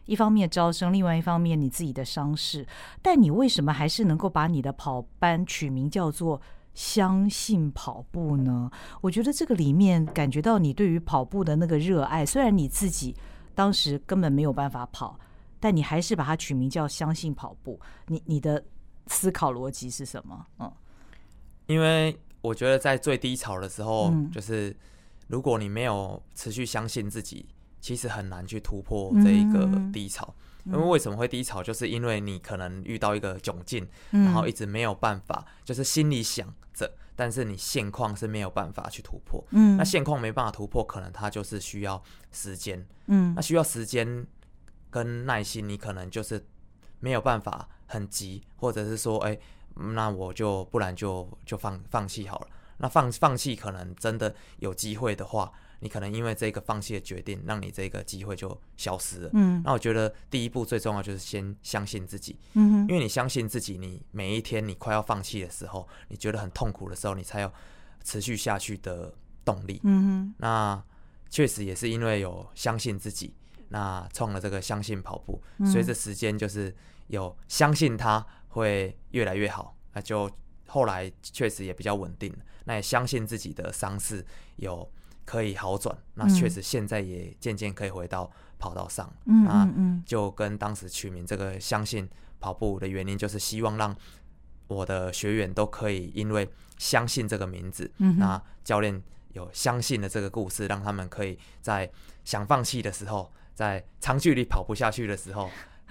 [0.08, 2.66] 一方面招生，另外一方面你自己的伤势。
[3.02, 6.42] 但你为什么还是能够把你的跑班取名叫做
[6.74, 8.72] “相信跑步”呢？
[9.02, 13.16] 我觉得这个里面感觉到你对于跑步的那个热爱，虽然你自己。
[13.58, 15.20] 当时根本没有办法跑，
[15.60, 17.80] 但你还是把它取名叫“相信跑步”。
[18.06, 18.64] 你你的
[19.08, 20.46] 思考逻辑是什么？
[20.60, 20.72] 嗯，
[21.66, 24.78] 因为我觉得在最低潮的时候，嗯、就是
[25.26, 27.48] 如果你没有持续相信自己，
[27.80, 30.34] 其实很难去突破这一个低潮。
[30.66, 36.92] 嗯、因为为什么会低潮，就是因为你可能遇到一个窘境，嗯、然后一直没有办法，就是心里想着。
[37.16, 42.00] 但是你现况是没有办法去突破，嗯，那现况没办法突破，可能它就是需要
[42.32, 44.24] 时间，嗯，那需要时间
[44.92, 46.46] 跟耐心，你可能就是
[47.00, 49.40] 没有办法很急，或者是说，哎、欸，
[49.96, 52.48] 那我就不然就就放放弃好了。
[52.78, 59.30] 那放放弃可能真的有机会的话，你可能因为这个放弃的决定，让你这个机会就消失了。
[59.34, 62.40] 嗯，那我觉得第一步最重要就是先相信自己。
[62.54, 67.52] 嗯哼，因为你相信自己，你每一天你快要放弃的时候，你觉得很痛苦的时候，你才有
[68.04, 69.14] 持续下去的
[69.46, 69.80] 动力。
[69.84, 70.84] 嗯哼，那
[71.30, 73.36] 确实也是因为有相信自己，
[73.70, 76.76] 那创了这个相信跑步，随着时间就是
[77.08, 80.30] 有相信它会越来越好，那就
[80.66, 82.36] 后来确实也比较稳定。
[82.66, 84.92] 那也相信自己的伤势有。
[85.28, 89.14] 可以好转，那确实现在也渐渐可以回到跑道上。
[89.26, 92.08] 嗯，那就跟当时取名这个“相信
[92.40, 93.94] 跑步”的原因，就是希望让
[94.70, 101.92] 我的学员都可以因为相信这个名字，嗯，那教练有相信的这个故事，让他们可以在
[102.24, 105.50] 想放弃的时候，在长距离跑不下去的时候，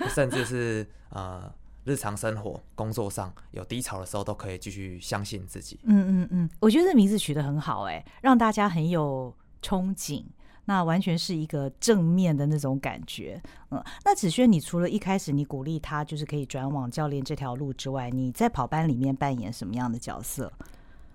[0.09, 1.53] 甚至是呃。
[1.87, 5.79] 日常生活、工作上有低潮的时候，都可以继续相信自己。
[5.85, 10.25] 嗯嗯嗯，我觉得这名字取得很好，哎，让大家很有憧憬。
[10.64, 13.40] 那完全是一个正面的那种感觉。
[13.70, 20.53] 嗯，那子轩，你除了一开始你鼓励他就是可以转往教练这条路之外，你在跑班里面扮演什么样的角色？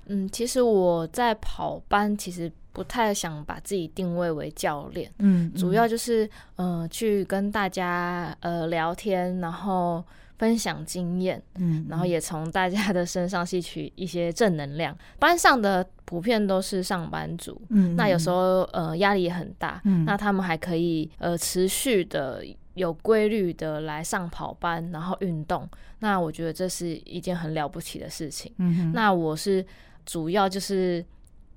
[0.06, 5.12] 嗯，其实我在跑班其实不太想把自己定位为教练。
[5.18, 10.02] 嗯，主要就是呃去跟大家呃聊天，然后。
[10.42, 14.98] 分享经验，嗯，然后也从大家的身上吸取一些正能量。
[15.20, 25.70] 班上的普遍都是上班族，嗯，那有时候呃压力也很大，嗯，那他们还可以呃持续的有规律的来上跑班，然后运动。
[26.00, 28.52] 那我觉得这是一件很了不起的事情。
[28.58, 29.64] 嗯，那我是
[30.08, 31.06] 主要就是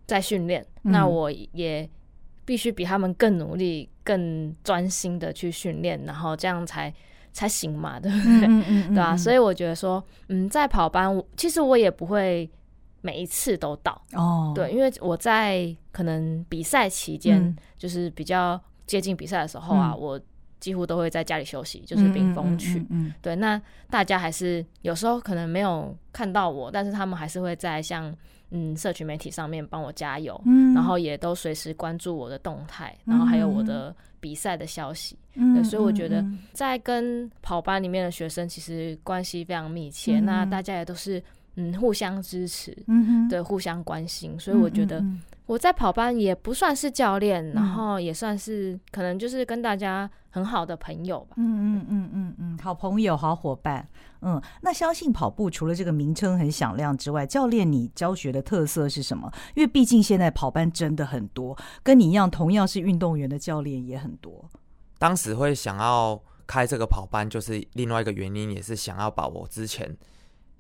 [0.07, 1.89] 在训练，嗯，那我也
[2.45, 6.93] 必须比他们更努力、更专心的去训练，然后这样才。
[7.35, 8.47] 才行嘛，对不对？
[8.47, 12.49] 嗯嗯嗯、对啊，所以我觉得说，嗯，在跑班，其实我也不会
[13.01, 14.53] 每一次都到哦。
[14.55, 20.21] 对，因为我在可能比赛期间，嗯、就是比较接近比赛的时候啊，嗯、我
[20.61, 22.79] 几乎都会在家里休息，就是冰封区。
[22.79, 28.15] 嗯，嗯，嗯，嗯，对，那大家还是有时候可能没有看到我，但是他们还是会在像
[28.51, 33.93] 嗯社群媒体上面帮我加油，嗯，然后也都随时关注我的动态，然后还有我的。
[34.25, 41.23] 比赛的消息，嗯，所以我觉得在跟跑班里面的学生其实关系非常密切，嗯、那大家也都是
[41.57, 45.05] 嗯互相支持，嗯对，互相关心，所以我觉得
[45.47, 53.87] 我在跑班也不算是教练，嗯、然后也算是可能就是跟大家很好的朋友吧，嗯嗯嗯嗯嗯，好朋友，好伙伴，
[54.23, 59.31] 嗯，那相信跑步除了这个名称很响亮之外，教练你教学的特色是什么？
[59.55, 64.49] 因为毕竟现在跑班真的很多，跟你一样同样是运动员的教练也很多。
[64.99, 69.95] 当时会想要开这个跑班，就是另外一个原因，也是想要把我之前。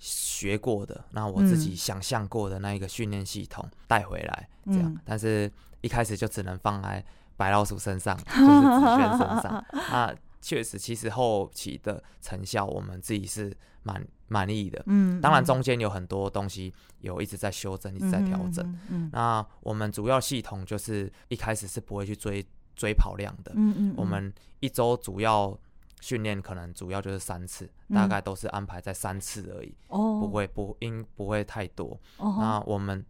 [0.06, 7.02] 学过的，那我自己想象过的那一个训练系统带回来，这样，嗯、但是一开始就只能放在
[7.38, 9.64] 白老鼠身上， 就是子轩身上。
[9.72, 13.50] 那确实，其实后期的成效，我们自己是
[13.82, 14.82] 满满意的。
[14.84, 18.62] 嗯，当然中间有很多东西有一直在修正，一直在调整。
[18.66, 22.44] 嗯，嗯，嗯，那我们主要系统就是一开始是不会去追
[22.76, 23.52] 追跑量的。
[23.54, 25.58] 嗯，嗯，嗯，我们一周主要。
[26.04, 31.98] 训练可能主要就是三次，嗯、大概都是安排在三次而已，哦、不会不应不会太多。
[32.18, 33.02] 哦、那我们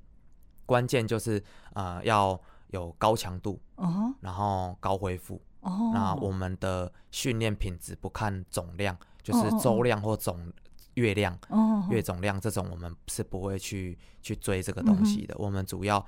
[0.65, 5.43] 关键就是呃要有高强度，哦、然后高恢复。
[5.63, 10.53] 哦、那我们的训练品质不看总量，就是周量或总
[10.95, 15.35] 月量、哦、月总量这种，我们是不会去去追这个东西的。
[15.35, 16.07] 嗯、我们主要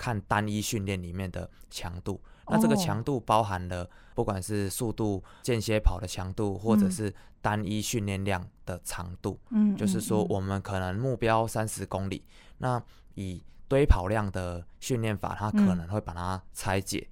[0.00, 2.18] 看单一训练里面的强度。
[2.46, 9.38] 那这个强度包含了不管是速度间歇跑的强度，或者是单一训练量的长度。
[9.50, 12.24] 嗯，就是说我们可能目标三十公里，
[12.58, 12.82] 那
[13.14, 17.06] 以堆跑量的训练法，它可能会把它拆解，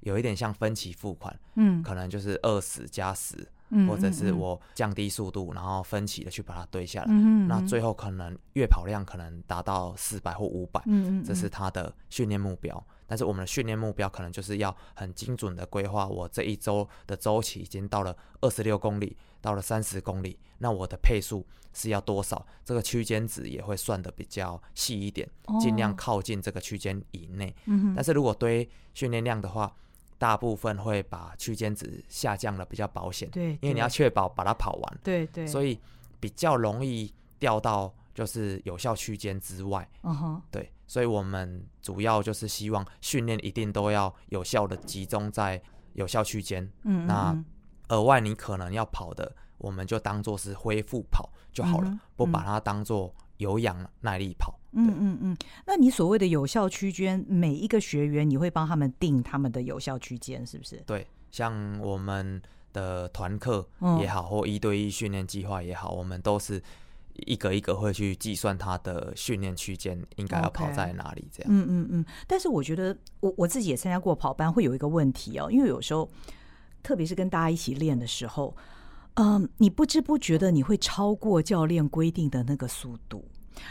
[0.00, 1.38] 有一点像分期付款。
[1.56, 3.46] 嗯，可能就是二十加十。
[3.86, 7.12] 或者是我降低速度，然后分期的去把它堆下来，
[7.48, 10.82] 那最后可能月跑量可能达到四百或五百，
[11.24, 12.84] 这是他的训练目标。
[13.06, 22.46] 但是我们的训练目标可能就是要很精准的规划，我这一周的周期已经到了二十六公里，到了三十公里，那我的配速是要多少？
[22.64, 25.28] 这个区间值也会算的比较细一点，
[25.60, 27.52] 尽量靠近这个区间以内。
[27.66, 29.74] 哦，但是如果堆训练量的话，
[30.20, 33.30] 大部分会把区间值下降了，比较保险。
[33.30, 34.98] 对，因为你要确保把它跑完。
[35.02, 35.46] 对对。
[35.46, 35.80] 所以
[36.20, 39.88] 比较容易掉到就是有效区间之外。
[40.02, 40.42] 嗯哼。
[40.50, 45.58] 对，所以我们主要就是希望训练一定都要有效的集中在
[45.94, 46.70] 有效区间。
[46.82, 47.06] 嗯。
[47.06, 47.34] 那
[47.88, 54.58] 额外你可能要跑的，我们就当做是恢复跑就好了，不把它当做有氧耐力跑。
[54.72, 55.36] 嗯嗯嗯。
[55.66, 60.76] 那你所谓的有效区间，每一个学员你会帮他们定他们的有效区间，是不是？
[60.86, 62.40] 对，像我们
[62.72, 63.68] 的团课
[64.00, 66.62] 也好，或一对一训练计划也好，我们都是。
[67.26, 71.52] 一个一个会去计算他的训练区间应该要跑在哪里，这样。
[71.52, 71.54] Okay.
[71.54, 72.04] 嗯嗯嗯。
[72.26, 76.08] 但是我觉得我我自己也参加过跑班，会有一个问题哦，因为有时候，
[76.82, 78.56] 特别是跟大家一起练的时候，
[79.22, 83.22] 嗯，你不知不觉的你会超过教练规定的那个速度，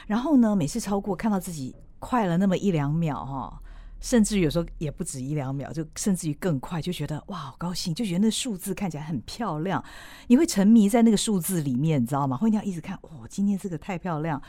[0.05, 3.59] 然后呢，每次超过看到自己快了那么一两秒哈、
[3.99, 9.83] 甚至有时候也不止一两秒，就甚至于更快，就觉得哇，好高兴，就觉得那数字看起来很漂亮，
[10.27, 12.37] 你会沉迷在那个数字里面，你知道吗？
[12.37, 14.39] 会那样一直看，哇，今天这个太漂亮。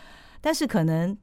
[0.42, 1.16] 但是可能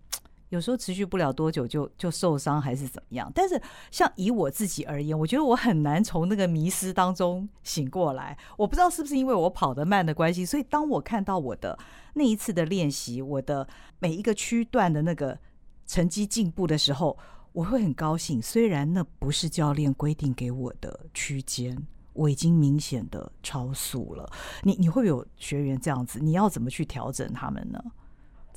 [0.49, 3.31] 有时候持续不了多久就就受伤还是怎么样。
[3.33, 8.37] 但是像以我自己而言，我觉得我很难从那个迷失当中醒过来。
[8.57, 11.77] 我不知道是不是因为我跑得慢的关系，所以当我看到我的
[12.13, 13.67] 那一次的练习，我的
[13.99, 15.37] 每一个区段的那个
[15.85, 17.17] 成绩进步的时候。
[17.53, 21.75] 我会很高兴，虽然那不是教练规定给我的区间，
[22.13, 24.29] 我已经明显的超速了。
[24.61, 27.83] 你你会有学员这样子，你要怎么去调整他们呢？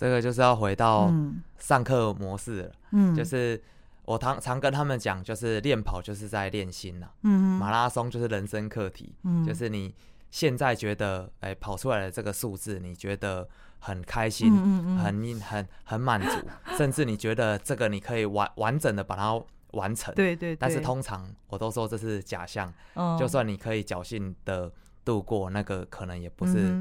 [0.00, 1.12] 这个就是要回到
[1.58, 2.72] 上课模式了。
[2.92, 3.62] 嗯，就是
[4.06, 7.08] 我常常跟他们讲，就是练跑就是在练心呐。
[7.22, 9.14] 嗯，马拉松就是人生课题。
[9.24, 9.94] 嗯，就是你
[10.30, 13.46] 现在觉得，哎，跑出来的这个数字，你觉得？
[13.82, 20.12] 很开心，嗯嗯很很很满足，甚至你觉得这个你可以完完整的把它完成。
[20.14, 20.56] 对对对。
[20.56, 24.70] 但是通常我都说这是假象，哦、就算你可以侥幸的
[25.02, 26.78] 度过，那个可能也不是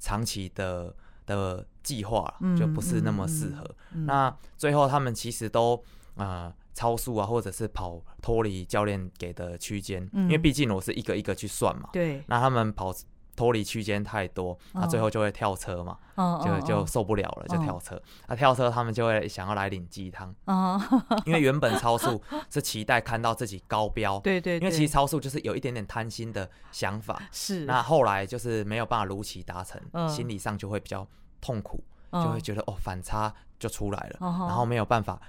[0.00, 0.92] 长期的
[1.24, 3.64] 的计划，嗯、就不是那么适合。
[4.06, 5.76] 那最后他们其实都
[6.16, 11.88] 啊、呃、超速啊，或者是跑脱离教练给的区间，嗯、因为毕竟我是一个一个去算嘛。
[11.92, 12.22] 对。
[12.26, 12.94] 那他们跑。
[13.36, 15.96] 脱离区间太多，那最后就会跳车嘛，
[16.44, 17.98] 就就受不了了，就跳车。
[18.26, 20.34] 那跳车，他们就会想要来领鸡汤，
[21.24, 27.64] 因为原本超速是期待看到自己高标，对对，因为其实超速就是有一点点贪心的想法，是。
[27.64, 31.08] 那后来就是没有办法如期达成，心理上就会比较
[31.40, 35.20] 痛苦，就会觉得哦反差就出来了，然后没有办法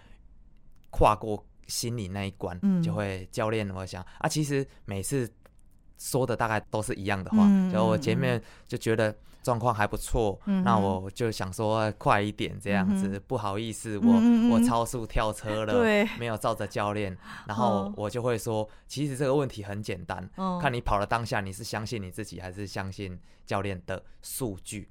[0.89, 5.31] 跨过心理那一关，就会教练我想啊，其实每次。
[6.03, 16.03] 说的大概都是一样的话，嗯、就我前面就觉得状况还不错，嗯、那我就想说快一点这样子，嗯、不好意思，我、嗯、我超速跳车了，对。
[16.17, 24.89] 没有照着教练，然后我就会说，其实这个问题很简单，哦、看你跑了当下你是相信你自己还是相信教练的数据。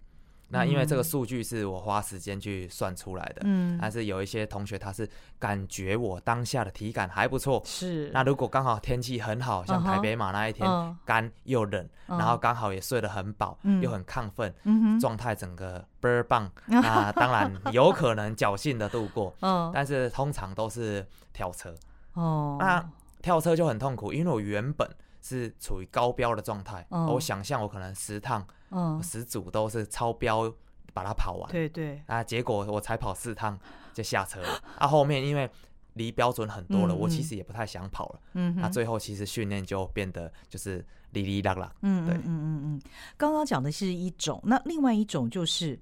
[0.53, 5.09] 那因为这个数据是我花时间去算出来的，嗯，但是有一些同学他是
[5.39, 8.11] 感觉我当下的体感还不错，是。
[8.13, 10.69] 那如果刚好天气很好，像台北马那一天
[11.05, 14.53] 干又冷，然后刚好也睡得很饱，又很亢奋，
[15.01, 21.73] 状态整个倍儿棒， 那当然有可能侥幸的度过，嗯，但是通常都是跳车，
[22.15, 22.85] 哦，那
[23.23, 24.89] 跳车就很痛苦，因为我原本
[25.23, 28.45] 是处于高标的状态，我想象我可能十趟。
[28.71, 30.53] 嗯，十组都是超标，
[30.93, 31.51] 把它跑完。
[31.51, 32.01] 对对。
[32.07, 33.59] 啊，结果我才跑四趟
[33.93, 34.63] 就下车了。
[34.79, 35.51] 啊，后面因为
[35.95, 38.21] 离标准很多了，我其实也不太想跑了。
[38.35, 38.55] 嗯。
[38.57, 41.73] 那最后其实训练就变得就是哩哩啦啦。
[41.83, 42.07] 嗯。
[42.07, 42.15] 对。
[42.15, 42.83] 嗯嗯嗯。
[43.17, 45.79] 刚刚讲的是一种，那另外一种就是，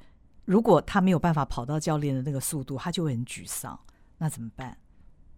[0.47, 3.79] 如果他没有办法跑到教练的那个速度，他就会很沮丧。
[4.17, 4.77] 那怎么办？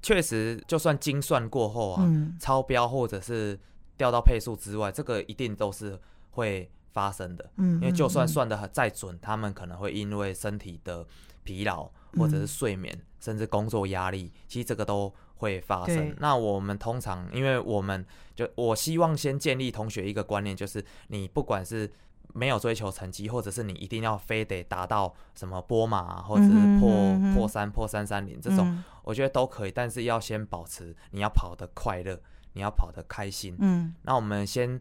[0.02, 2.08] 确实，就算精算过后啊，
[2.38, 3.58] 超标或者是
[3.96, 6.70] 掉到配速之外，这个一定都是会。
[6.92, 11.06] 发生的，嗯因为就算算的再准，他们可能会因为身体的
[11.44, 16.14] 疲劳，或者是睡眠，甚至工作压力，其实这个都会发生。
[16.18, 21.90] 那我们通常，因为我们就我希望先建立同学一个观念，就是你不管是
[22.34, 32.20] 没有追求成绩，或者是你一定要非得达到什么波马，或者是破破三破三三零这种，我觉得都可以，但是要先保持你要跑得快乐，
[32.52, 33.56] 你要跑得开心。
[33.60, 34.80] 嗯，那我们先。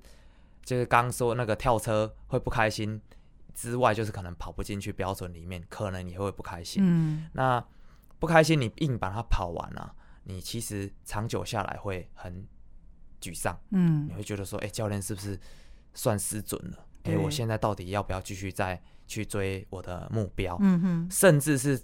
[0.69, 3.01] 就是刚说那个跳车会不开心
[3.55, 6.83] 之外，就是可能跑不进去标准里面，可能你会不开心。
[6.85, 7.65] 嗯，那
[8.19, 12.47] 不开心你硬把它跑完了，啊，你其实长久下来会很
[13.19, 13.59] 沮丧。
[13.71, 15.39] 嗯，你会觉得说，哎，欸，教练是不是
[15.95, 16.85] 算失准了？
[17.05, 20.55] 哎，欸，我现在到底要不要继续再去追我的目标？
[20.61, 21.81] 嗯哼，甚至是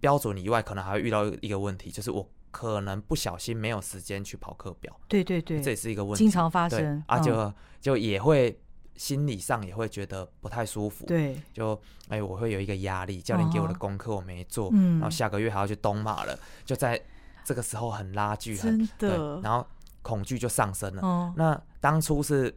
[0.00, 2.26] 标准以外，可能还会遇到一个问题，就是我。
[2.54, 8.56] 可能不小心没有时间去跑课表，对对对，这也是一个问题，经常发生啊，就就也会
[8.94, 11.76] 心理上也会觉得不太舒服，对，就
[12.08, 17.02] 哎，我会有一个压力，教练给我的功课我没做，然后下个月还要去东马了，就在
[17.44, 19.10] 这个时候很拉锯，很对，
[19.42, 19.66] 然后
[20.02, 21.34] 恐惧就上升了。
[21.36, 22.56] 那当初是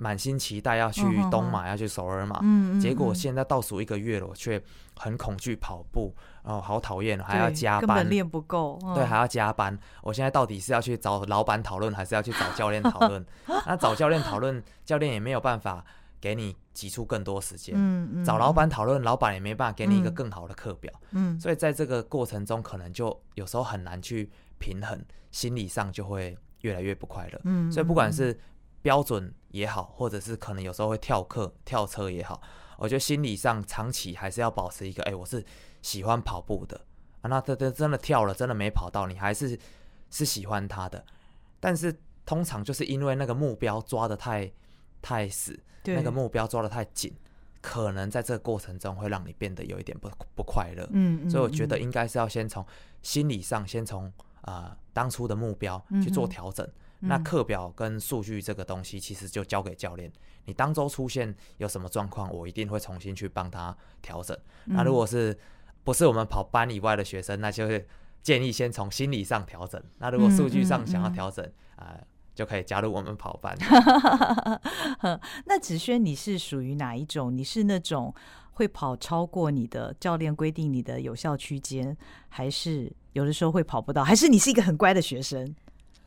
[0.00, 4.60] 满心期待要去东马，要去首尔嘛，嗯，结果现在倒数一个月了，我却
[4.96, 9.78] 很恐惧跑步，哦，好讨厌，还要加班，练不够，对，还要加班。
[10.02, 13.24] 我现在到底是要去找老板讨论，还是要去找教练讨论？
[13.66, 15.84] 那找教练讨论，教练也没有办法
[16.18, 17.74] 给你挤出更多时间。
[17.76, 20.90] 嗯，找老板讨论，老板也没办法给你一个更好的课表。
[21.10, 24.98] 嗯，所以在这个过程中，可能就有时候很难去平衡，
[25.30, 27.40] 心理上就会越来越不快乐。
[27.44, 28.38] 嗯，所以不管是
[28.82, 32.40] 标准也好，或者是可能有时候会跳课、跳车也好，
[32.78, 35.44] 我觉得心理上长期还是要保持一个，哎、欸，我是
[35.82, 36.80] 喜欢跑步的
[37.20, 37.28] 啊。
[37.28, 39.58] 那这这真的跳了，真的没跑到，你还是
[40.10, 41.04] 是喜欢他的。
[41.58, 44.50] 但是通常就是因为那个目标抓的太
[45.02, 47.14] 太死，对那个目标抓的太紧，
[47.60, 50.88] 可能在这个过程中会让你变得有一点不不快乐。
[50.92, 52.64] 嗯，所以我觉得应该是要先从
[53.02, 54.06] 心理上，先从
[54.40, 56.66] 啊、呃、当初的目标去做调整。
[56.66, 60.12] 嗯那课表跟数据这个东西，其实就交给教练。
[60.44, 64.36] 你当周出现有什么状况，我一定会重新去帮他调整。
[64.66, 65.36] 那如果是
[65.82, 67.86] 不是我们跑班以外的学生，那就是
[68.22, 69.82] 建议先从心理上调整。
[69.98, 71.44] 那如果数据上想要调整
[71.76, 71.98] 啊，
[72.34, 73.56] 就可以加入我们跑班。
[75.46, 77.36] 那子轩，你是属于哪一种？
[77.36, 78.14] 你是那种
[78.52, 81.96] 会跑超过你的教练规定你的有效区间，
[82.28, 84.04] 还是有的时候会跑不到？
[84.04, 85.54] 还是你是一个很乖的学生？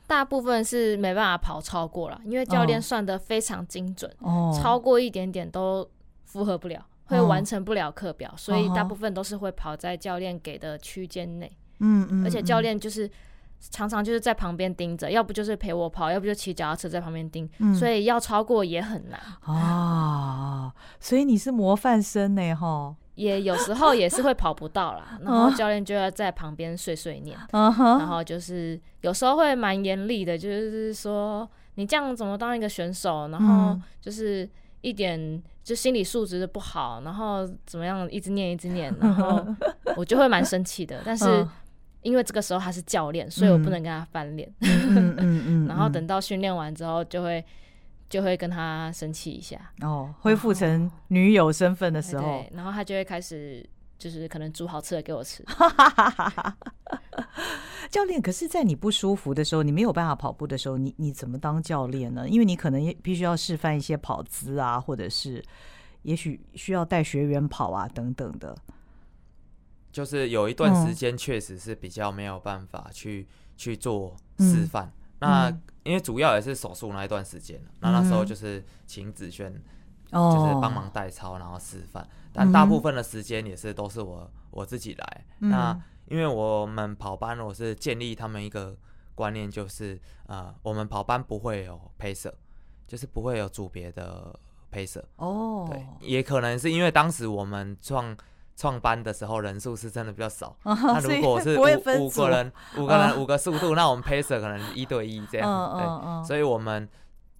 [0.05, 5.89] 大部分是没办法跑超过了，因为教练算的非常精准，哦、超过一点点都
[6.25, 11.51] 符合不了，会完成不了课表，哦、所以大部分都是会跑在教练给的区间内。
[11.79, 13.09] 嗯嗯，而且教练就是
[13.71, 20.73] 常常就是在旁边盯着，要不就是陪我跑，要不就骑脚踏车在旁边盯，嗯、所以要超过也很难啊。
[20.99, 22.95] 所以你是模范生呢，哈。
[23.15, 34.49] 也有时候也是会跑不到啦， 然后教练就要在旁边碎碎念，然后就是有时候会蛮严厉的，就是说你这样怎么当一个选手，然后就是
[34.81, 39.45] 一点就心理素质不好，然后怎么样一直念一直念， 然后
[39.95, 41.47] 我就会蛮生气的，但是
[42.01, 44.51] 因为这个时候他是教练，所以我不能跟他翻脸，
[45.67, 47.43] 然后等到训练完之后就会。
[48.13, 55.43] 就会跟他生气一下哦，恢复成女友身份的时候，对，然后他就会开始就是可能煮好吃的给我吃。
[57.89, 62.29] 教练，可是，在你不舒服的时候，你没有办法跑步的时候，你你怎么当教练呢？
[62.29, 65.43] 因为你可能也必须要示范一些跑姿啊，或者是
[66.03, 68.55] 也许需要带学员跑啊等等的。
[69.91, 74.93] 就是有一段时间确实是比较没有办法去、嗯、去做示范，嗯、
[75.23, 75.49] 那。
[75.49, 79.51] 嗯因为主要也是手术那一段时间，那那时候就是请子轩，
[80.09, 82.07] 就是帮忙代操，然后示范。
[82.31, 85.25] 但大部分的时间也是都是我我自己来。
[85.39, 88.73] 那因为我们跑班，我是建立他们一个
[89.13, 92.31] 观念，就是呃，我们跑班不会有 pacer，
[92.87, 94.39] 就是不会有组别的
[94.71, 95.03] pacer。
[95.17, 98.15] 哦，对，也可能是因为当时我们创。
[98.55, 106.87] 创班的时候人数是真的比较少， 那如果是五五个人，五个人五个速度，那我们 pacer 可能一对一这样，对，所以我们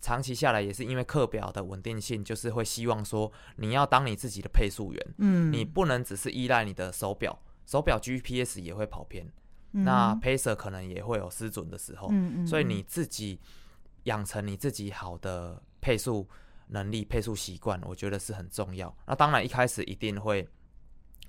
[0.01, 9.31] 长期下来也是因为课表的稳定性，就是会希望说你要当你自己的配速员，嗯，你不能只是依赖你的手表，手表 GPS 也会跑偏，
[9.71, 12.11] 那 pacer 可能也会有失准的时候，
[12.47, 13.39] 所以你自己
[14.05, 16.27] 养成你自己好的配速
[16.69, 18.93] 能力、配速习惯，我觉得是很重要。
[19.05, 20.49] 那当然一开始一定会。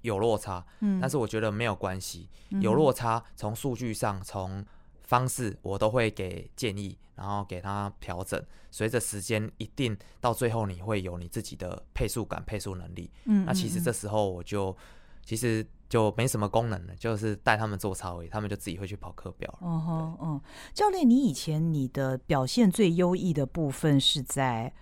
[0.04, 2.28] 有落差，嗯，但是我觉得没有关系。
[2.60, 4.64] 有落差，从数据上，从
[5.02, 8.40] 方式，我都会给建议，然后给他调整。
[8.70, 13.10] 随着时间，一定到最后你会有你自己的配速感、配速能力。
[13.24, 14.76] 嗯，那其实这时候我就
[15.24, 20.40] 其实就没什么功能了，就是带他们做操而已，他们就自己会去跑课表哦哦，
[20.74, 24.72] 教练，你以前你的表现最优异的部分是在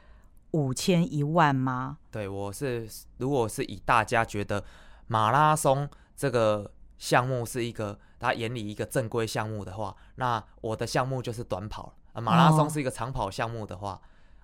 [0.50, 1.98] 五千一万吗？
[2.10, 2.86] 对，我是，
[3.18, 4.62] 如果是以大家觉得。
[5.12, 5.86] 马拉松
[6.16, 11.94] 这个项目是一个他眼里一个正规项目的话，那我的项目就是短跑。
[12.14, 14.00] 马拉松是一个长跑项目的话，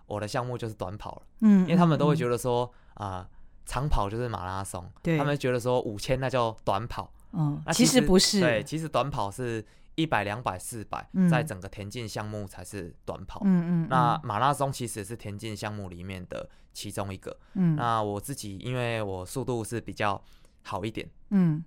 [0.07, 1.23] 我的项目就是短跑了。
[1.41, 3.27] 嗯，因为他们都会觉得说啊，
[3.65, 7.11] 长跑就是马拉松，他们觉得说五千那叫短跑。
[7.33, 8.41] 嗯，其实不是。
[8.41, 9.65] 对，其实短跑是
[9.95, 13.41] 一百、两百、四百，在整个田径项目才是短跑。
[13.45, 13.89] 嗯嗯。
[13.89, 17.35] 那马拉松其实是田径项目里面的其中一个。
[17.55, 17.75] 嗯。
[17.77, 20.23] 那我自己因为我速度是比较。
[20.63, 21.63] 好一点，嗯，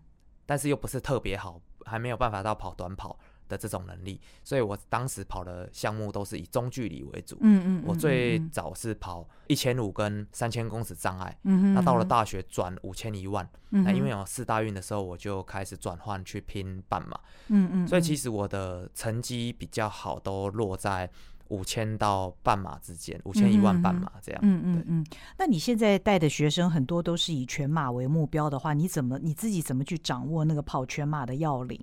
[0.45, 3.17] 但是又不是特别好，还没有办法到跑短跑
[3.47, 21.09] 的这种能力，所以我当时跑的项目都是以中距离为主，嗯，嗯嗯，我最早是跑一千五跟三千公尺障碍，嗯，嗯那到了大学转五千一万，嗯，那因为有四大运的时候，我就开始转换去拼半马，嗯嗯，所以其实我的成绩比较好，都落在
[21.51, 24.39] 五千到半马之间，五千一万半马这样。
[24.41, 25.05] 嗯嗯嗯。
[25.37, 31.77] 那你现在带的学生很多都是以全马为目标的话，你怎么你自己怎么去掌握那个跑全马的要领？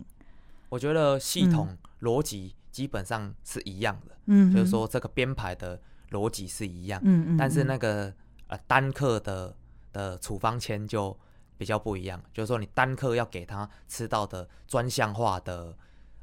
[0.71, 5.79] 我觉得系统逻辑基本上是一样的，嗯，就是说这个编排的
[6.13, 7.37] 逻辑是一样，嗯嗯。
[7.37, 8.11] 但是那个
[8.47, 9.55] 呃单课的
[9.93, 11.15] 的处方签就
[11.59, 15.77] 比较不一样，就是说你单课要给他吃到的专项化的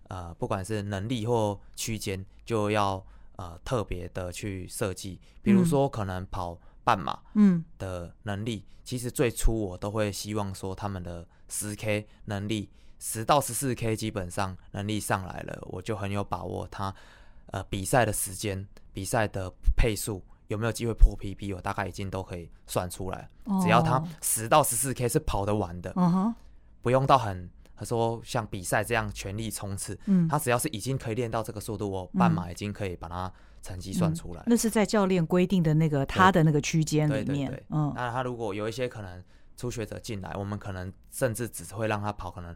[0.08, 3.06] 呃，不管是能力或区间，就要。
[3.38, 12.70] 呃，特别的去设计，比如说可能跑半马，嗯，的能力，嗯、其实最初我都会希望说他们的十 K 能力，
[13.00, 16.94] 十到十四 K 基本上能力上来了，我就很有把握他，
[17.48, 23.30] 呃，比赛的时间、比赛的配速有没有机会破 PB，我大概已经都可以算出来。
[23.46, 26.36] 哦、只要他十到十四 K 是跑得完的，嗯哼，
[26.82, 27.50] 不用到很。
[27.76, 34.46] 他说：“像比赛这样全力冲刺，嗯，他只要是已经可以练到这个速度，我半马已经可以把它成绩算出来，嗯。
[34.48, 37.50] 那是在教练规定的那个他的那个区间里面。
[37.50, 39.24] 对对对，嗯，那他如果有一些可能
[39.58, 42.56] 初学者进来，我们可能甚至只会让他跑可能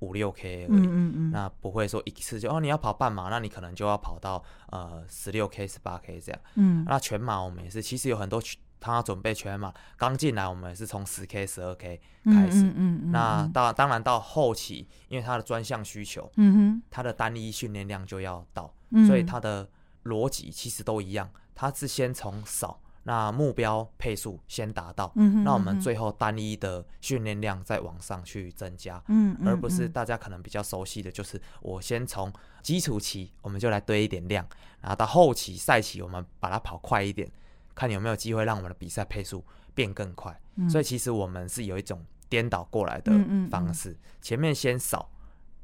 [0.00, 6.40] 五六 K 而已，嗯嗯嗯，那不会说一次就哦，你要跑半马，那你可能就要跑到呃十六 K、十八 K 这样。
[6.54, 8.40] 嗯，那全马我们也是，其实有很多。”
[8.80, 12.62] 他要准备全马，刚进来我们也是从十 K、十二 K 开始。
[12.62, 19.68] 嗯嗯嗯嗯、那到当然到后期，因为他的专项需求，嗯哼，他的单一训练量就要到，嗯、所以他的
[20.04, 21.30] 逻辑其实都一样。
[21.54, 34.46] 他是先从少，那目标配速先达到，嗯哼，那我们最后单一的训练量再往上去增加，嗯，而不是大家可能比较熟悉的就是我先从基础期我们就来堆一点量，
[34.80, 37.30] 然后到后期赛期我们把它跑快一点。
[37.74, 39.44] 看有没有机会让我们的比赛配速
[39.74, 43.12] 变更快，嗯、所以其实我们是有一种颠倒过来的
[43.50, 45.10] 方式，嗯嗯嗯、前面先扫，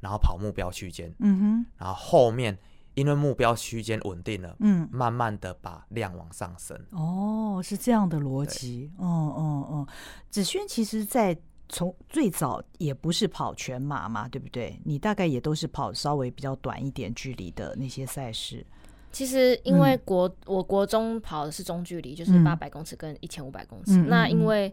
[0.00, 2.56] 然后跑目标区间，嗯、哼然后后面
[2.94, 6.78] 因为目标区间稳定了，嗯、慢慢的把量往上升。
[6.90, 9.88] 哦，是这样的逻辑，哦哦哦。
[10.30, 11.36] 子轩其实，在
[11.68, 14.80] 从最早也不是跑全马嘛，对不对？
[14.84, 18.64] 你大概也都是跑稍微比较短一点距离的那些赛事。
[19.16, 23.92] 其实，因为国、嗯、我国中跑的是中距离，就是八百公尺跟一千五百公尺。
[23.92, 24.70] 嗯、那因为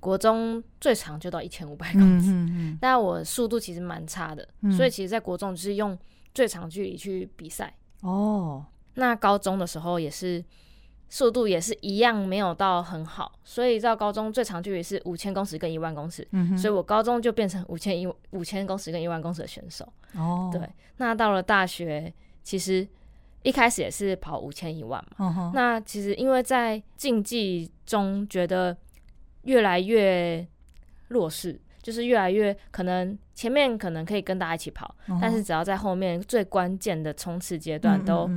[0.00, 2.32] 国中最长就到一千五百公尺，
[2.82, 5.96] 但我速度其实蛮差的，嗯、所以其实，在国中就是用
[6.34, 7.72] 最长距离去比赛。
[8.00, 10.44] 哦，那高中的时候也是
[11.08, 16.26] 速度也是一样，没有到很好，所以到高中最长距离是五千公尺跟一万公尺。
[16.32, 19.86] 嗯、所以我高中就变成五千一五千公尺跟一万公尺的选手。
[20.16, 20.68] 哦，对。
[20.96, 22.88] 那到了大学，其实。
[23.44, 25.52] 一开始也是跑五千一万嘛，uh huh.
[25.54, 28.76] 那其实因为在竞技中觉得
[29.42, 30.44] 越来越
[31.08, 35.18] 弱势，就是越来越可能前面可能可以跟大家一起跑，uh huh.
[35.20, 38.28] 但是只要在后面最关键的冲刺阶段都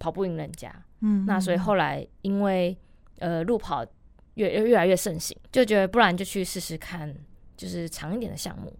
[0.00, 0.70] 跑不赢人家。
[1.00, 1.26] 嗯、uh，huh.
[1.28, 2.76] 那所以后来因为
[3.20, 3.86] 呃路跑
[4.34, 7.14] 越越来越盛行，就觉得不然就去试试看，
[7.56, 8.76] 就是长一点的项目。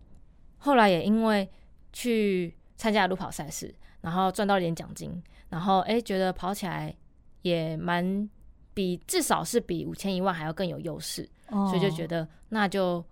[0.59, 1.49] 后来也因为
[1.93, 5.23] 去参加路跑赛事，然后赚到一点奖金。
[5.49, 6.95] 然后哎，觉得跑起来
[7.41, 8.29] 也蛮
[8.75, 11.67] 比至少是比五千一万还要更有优势，oh.
[11.71, 13.03] 所以就觉得那就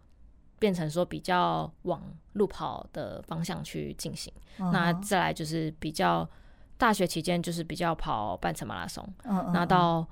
[0.58, 2.02] 变成说比较往
[2.34, 4.30] 路跑的方向去进行。
[4.58, 4.70] Uh.
[4.70, 6.28] 那再来就是比较
[6.76, 9.50] 大学期间就是比较跑半程马拉松，uh huh.
[9.54, 10.06] 那到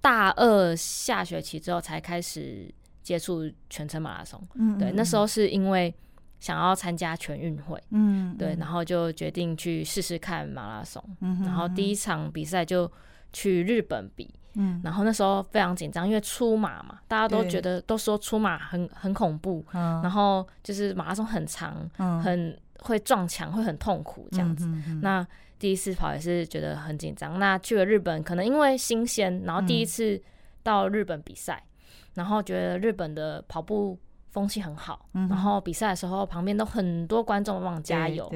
[0.00, 2.68] 大二下学期之后才开始
[3.00, 4.42] 接触全程马拉松。
[4.56, 4.78] Uh huh.
[4.80, 5.94] 对，那时候是因为。
[6.40, 12.90] 想要参加全运会，嗯，对，然后就决定去试试看马拉松，嗯、哼然后第一场比赛就
[13.32, 24.66] 去日本比，嗯，然后那时候非常紧张，因为出马嘛，大家都觉得都说出马很很恐怖，嗯、然后就是马拉松很长，嗯、很会撞墙，会很痛苦这样子。
[24.66, 25.26] 嗯、哼哼那
[25.58, 27.38] 第一次跑也是觉得很紧张。
[27.38, 30.20] 那去了日本，可能因为新鲜，然后第一次
[30.62, 33.98] 到日本比赛，嗯、然后觉得日本的跑步。
[34.34, 38.28] 风气很好，嗯、然后比赛的时候旁边都很多观众帮我加油，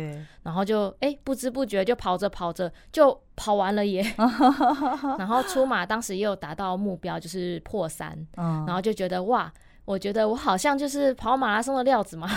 [0.45, 4.01] 然后就哎不知不觉就跑着跑着就跑完了耶，
[5.19, 9.53] 然后出马当时也有达到目标就是破三，嗯、然后就觉得哇，
[9.85, 12.29] 我觉得我好像就是跑马拉松的料子嘛，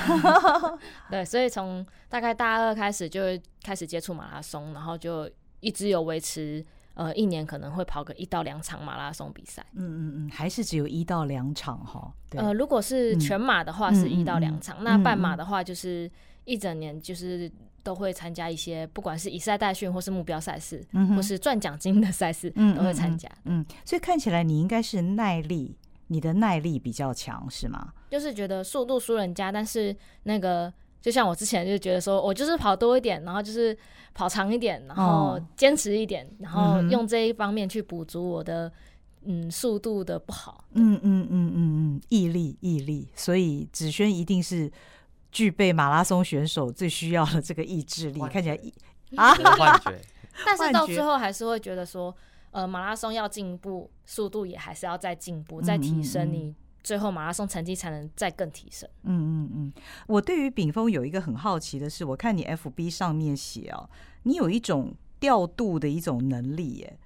[1.12, 3.22] 对，所以从大概大二开始就
[3.64, 6.66] 开始接触马拉松，然后就一直有维持。
[6.94, 9.66] 呃，一年可能会跑个一到两场马拉松比赛。
[9.74, 12.14] 嗯嗯嗯，还是只有一到两场哈。
[12.32, 14.78] 呃，如果是全马的话，是一到两场。
[14.80, 16.10] 嗯、那半马的话，就是
[16.46, 23.62] 一整年就是都会参加一些，不管是以赛代训或是目标赛事，嗯、或是赚奖金的赛事，都会参加嗯。
[23.62, 25.78] 嗯，所以看起来你应该是耐力，
[26.08, 27.94] 你的耐力比较强，是吗？
[28.10, 30.72] 就是觉得速度输人家，但是那个
[31.02, 33.76] 就像我之前就觉得说，我就是跑多一点，然后就是
[34.14, 38.72] 跑长一点，然后坚持一点，然后用这一方面去补足我的
[39.24, 40.64] 嗯速度的不好。
[40.74, 44.72] 嗯嗯嗯嗯嗯，毅力毅力，所以子轩一定是
[45.32, 48.20] 具备马拉松选手最需要的这个意志力。
[48.28, 48.60] 看起来
[49.16, 50.00] 啊，幻觉。
[50.46, 52.16] 但是到最后还是会觉得说，
[52.52, 56.56] 呃，马拉松要进步，速度也还是要再进步、再提升你。
[56.84, 58.90] 最后马拉松成绩才能再更提升。
[59.04, 59.74] 嗯嗯嗯，
[60.08, 63.90] 我对于秉丰有一个很好奇的是，我看你 FB 上面写哦，
[64.24, 66.98] 你有一种调度的一种能力耶。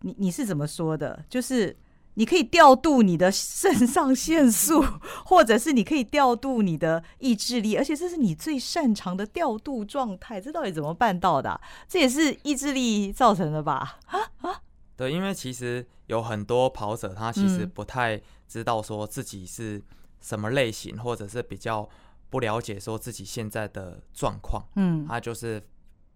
[0.00, 1.24] 你你是怎么说的？
[1.28, 1.76] 就是
[2.14, 4.84] 你可以调度你的肾上腺素，
[5.24, 10.40] 或者是你可以调度你的意志力，而且这是你最擅长的调度状态。
[10.40, 11.60] 这到底怎么办到的？
[11.88, 13.98] 这也是意志力造成的吧？
[14.06, 14.60] 啊啊！
[15.08, 18.20] 对，因为其实有很多跑者，他其实不太。
[18.52, 19.82] 知道说自己是
[20.20, 21.88] 什么类型，或者是比较
[22.28, 25.66] 不了解说自己现在的状况，嗯，他就是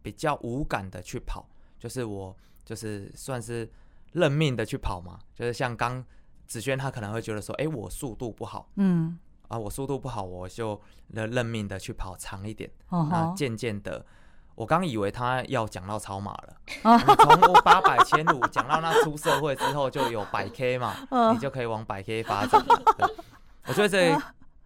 [0.03, 3.67] 比较无感的去跑，就是我就是算是
[4.13, 6.05] 认命的去跑嘛，就是像刚
[6.47, 9.19] 芷萱他可能会觉得说，哎、欸，我速度不好，嗯，
[9.49, 10.79] 啊，我速度不好，我就
[11.09, 14.05] 认命的去跑长一点，哦、那渐渐的。
[14.57, 20.97] 我刚以为他要讲到超马了， 从八百千五讲到那出社会之后就有百 K 嘛，
[21.33, 22.65] 你就可以往百 K 发展。
[23.67, 24.19] 我觉得这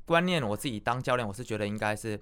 [0.07, 2.21] 观念，我自己当教练，我是觉得应该是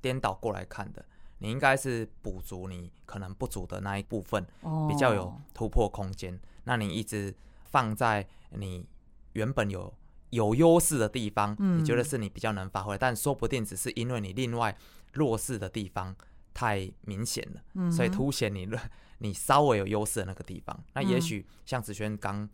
[0.00, 1.04] 颠倒过来看的。
[1.42, 4.46] 你应该是补足你可能不足的那一部分，
[4.88, 6.38] 比较有突破空间。
[6.64, 8.86] 那你一直放在你
[9.32, 9.92] 原本有
[10.30, 14.74] 有优势的地方，你觉得是你比较能发挥，但说不定只是因为你另外
[15.12, 16.16] 弱势的地方。
[16.52, 18.68] 太明显了，嗯、所以凸显你
[19.18, 20.78] 你稍微有优势的那个地方。
[20.94, 22.48] 那也许像子轩刚，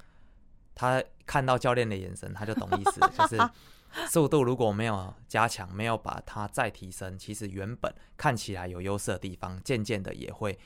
[0.75, 3.51] 他看到教练的眼神，他就懂意思， 就是
[4.09, 10.59] 速度如果没有加强，没有把它再提升，其实原本看起来有优势的地方，渐渐的也会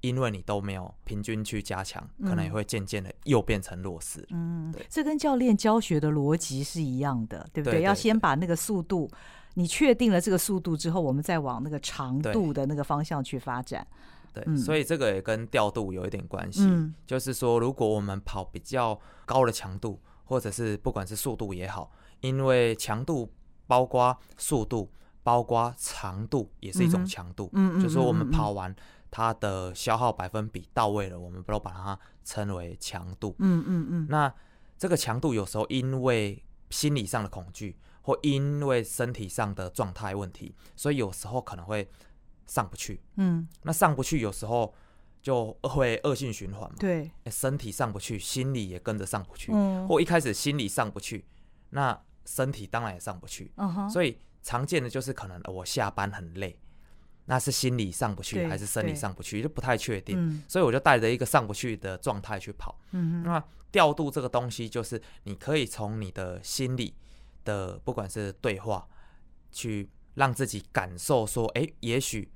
[0.00, 4.24] 因为你都没有平均去加强，可能也会渐渐的又变成弱势。
[4.30, 7.72] 嗯，对，这跟教练教学的逻辑是一样的，对不对？
[7.72, 9.10] 对对对，要先把那个速度。
[9.58, 13.84] 你确定了这个速度之后，我们再往那个长度的那个方向去发展。
[14.32, 16.62] 对，嗯、所以这个也跟调度有一点关系。
[16.62, 18.96] 嗯、就是说，如果我们跑比较
[19.26, 21.90] 高的强度，或者是不管是速度也好，
[22.20, 23.32] 因为强度
[23.66, 24.88] 包括速度，
[25.24, 27.50] 包括长度也是一种强度。
[27.54, 28.72] 嗯，就是说我们跑完
[29.10, 33.34] 它的消耗百分比到位了，我们不都把它称为强度。
[33.40, 34.06] 嗯嗯嗯。
[34.08, 34.32] 那
[34.78, 36.40] 这个强度有时候因为
[36.70, 37.76] 心理上的恐惧。
[38.08, 41.86] 或因为身体上的状态问题，所以有时候可能会
[42.46, 43.02] 上不去。
[43.16, 44.74] 嗯，那上不去，有时候
[45.20, 46.74] 就 会恶性循环嘛。
[46.78, 49.52] 对，身体上不去，心理也跟着上不去。
[49.52, 51.26] 嗯，或一开始心理上不去，
[51.68, 53.52] 那身体当然也上不去。
[53.56, 53.90] 嗯哼。
[53.90, 56.58] 所以常见的就是可能我下班很累，
[57.26, 60.16] 那是心理上不去还是生理上不去，就不太确定。
[60.18, 60.42] 嗯。
[60.48, 62.80] 所以我就带着一个上不去的状态去跑。
[62.92, 63.22] 嗯哼。
[63.24, 66.94] 那调度这个东西，就是你可以从你的心理。
[67.48, 68.86] 的不管是对话，
[69.50, 72.30] 去让自己感受说，哎、欸，也许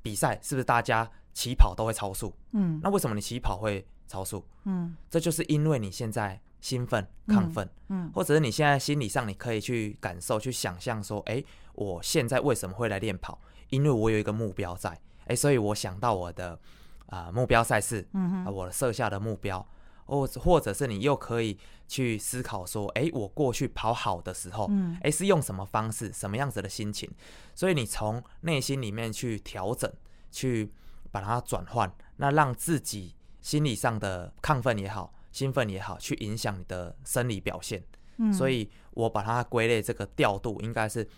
[0.00, 2.34] 比赛是不是大家起跑都会超速？
[2.52, 4.42] 嗯，那为什么你起跑会超速？
[4.64, 13.38] 嗯，这就是因为你现在兴奋、亢奋，嗯，嗯或者是你现在心理上你可以去感受、去想象说，哎、欸，我现在为什么会来练跑？
[13.68, 16.58] 因为我有一个目标在，哎、欸，所以我想到我的
[17.06, 19.64] 啊、呃、目标赛事，嗯哼、呃，我设下的目标。
[20.10, 21.56] 或或者是你又可以
[21.86, 27.08] 去思考说，哎、欸，我过去跑好的时候，嗯，哎、欸，是用什么方式，什么样子的心情？
[27.54, 29.90] 所以你从内心里面去调整，
[30.32, 30.72] 去
[31.12, 37.82] 把它转换，那让自己心理上的亢奋也好，兴奋也好，去影响你的生理表现。
[38.16, 41.08] 嗯，所以我把它归类这个调度，应该是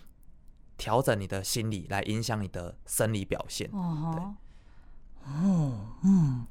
[0.77, 3.67] 调整你的心理来影响你的生理表现。
[3.73, 6.45] 哦，对哦，嗯。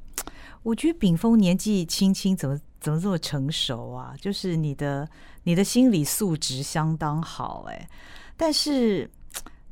[0.63, 4.15] 我觉得秉峰年纪轻轻，怎么怎么这么成熟啊？
[4.21, 5.09] 就是你的
[5.43, 7.89] 你的心理素质相当好哎，
[8.37, 9.11] 但是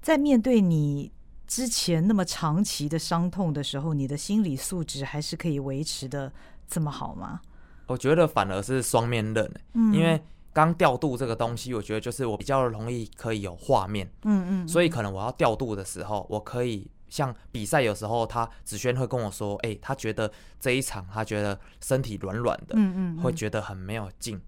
[0.03, 1.11] 在面对你
[1.47, 6.32] 之前那么长期的伤痛的时候，你的心理素质还是可以维持的
[6.66, 7.41] 这么好吗？
[7.86, 10.20] 我觉得反而是双面刃，嗯，因为
[10.53, 16.91] 刚调度这个东西，我觉得就是我比较容易可以有画面，嗯嗯，所以可能我要调度的时候，我可以。
[17.11, 24.41] 像比赛有时候，他子轩会跟我说：“哎、欸，他觉得这一场，他觉得身体软软的，嗯嗯，会觉得很没有劲。”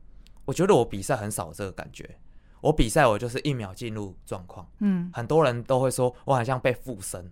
[0.46, 2.18] 我觉得我比赛很少这个感觉，
[2.60, 7.30] 我比赛我就是一秒进入状况，嗯，很多人都会说我好像被附身，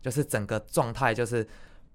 [0.00, 1.46] 就是整个状态就是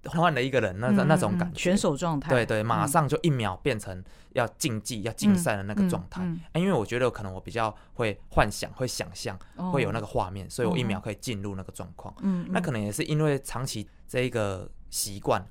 [0.06, 4.02] 换了一个人，那那种感觉，选手状态，对对，马上就一秒变成
[4.32, 6.22] 要竞技、要竞赛的那个状态。
[6.54, 9.38] 因为我觉得可能我比较会幻想、会想象、
[9.72, 12.14] 会有那个画面，所以我一秒可以进入那个状况。
[12.50, 15.44] 那可能也是因为长期这一个习惯，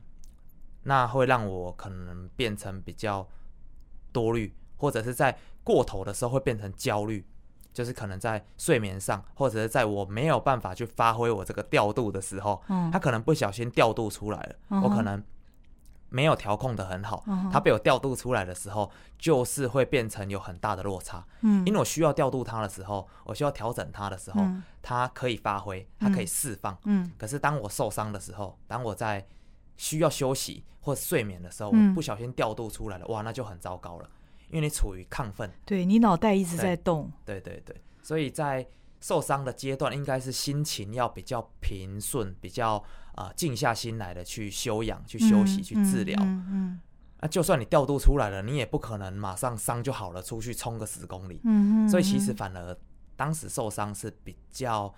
[0.83, 3.27] 那会让我可能变成比较
[4.11, 7.25] 多虑，或者是在过头的时候会变成焦虑。
[7.73, 15.21] 就是可能在睡眠上，或者是在我没有办法去发挥我这个调度的时候，嗯，他可能不小心调度出来了，嗯、我可能
[16.09, 29.25] 没有调控的很好，嗯、他被我调度出来的时候，就是会变成有很大的落差，嗯，因为我需要调度他的时候，我需要调整他的时候，嗯、他可以发挥，他可以释放，嗯，可是当我受伤的时候，当我在
[29.75, 34.07] 需要休息或睡眠的时候，嗯、我不小心调度出来了，哇，那就很糟糕了。
[34.53, 38.63] 因为你处于亢奋，对，你脑袋一直在动，对对对，所以在
[39.01, 42.81] 受伤的阶段，应该是心情要比较平顺，比较
[43.15, 46.15] 啊静下心来的去休养、去休息、去治疗。
[46.21, 46.79] 嗯嗯，
[47.19, 51.41] 那就算你调度出来了，你也不可能马上伤就好了，出去冲个十公里。
[51.45, 52.77] 嗯嗯，所以其实反而
[53.15, 54.93] 当时受伤是比较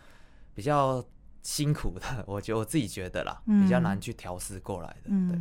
[0.54, 1.02] 比较
[1.42, 5.10] 辛苦的，我觉得我自己觉得啦，比较难去调试过来的。
[5.30, 5.40] 对。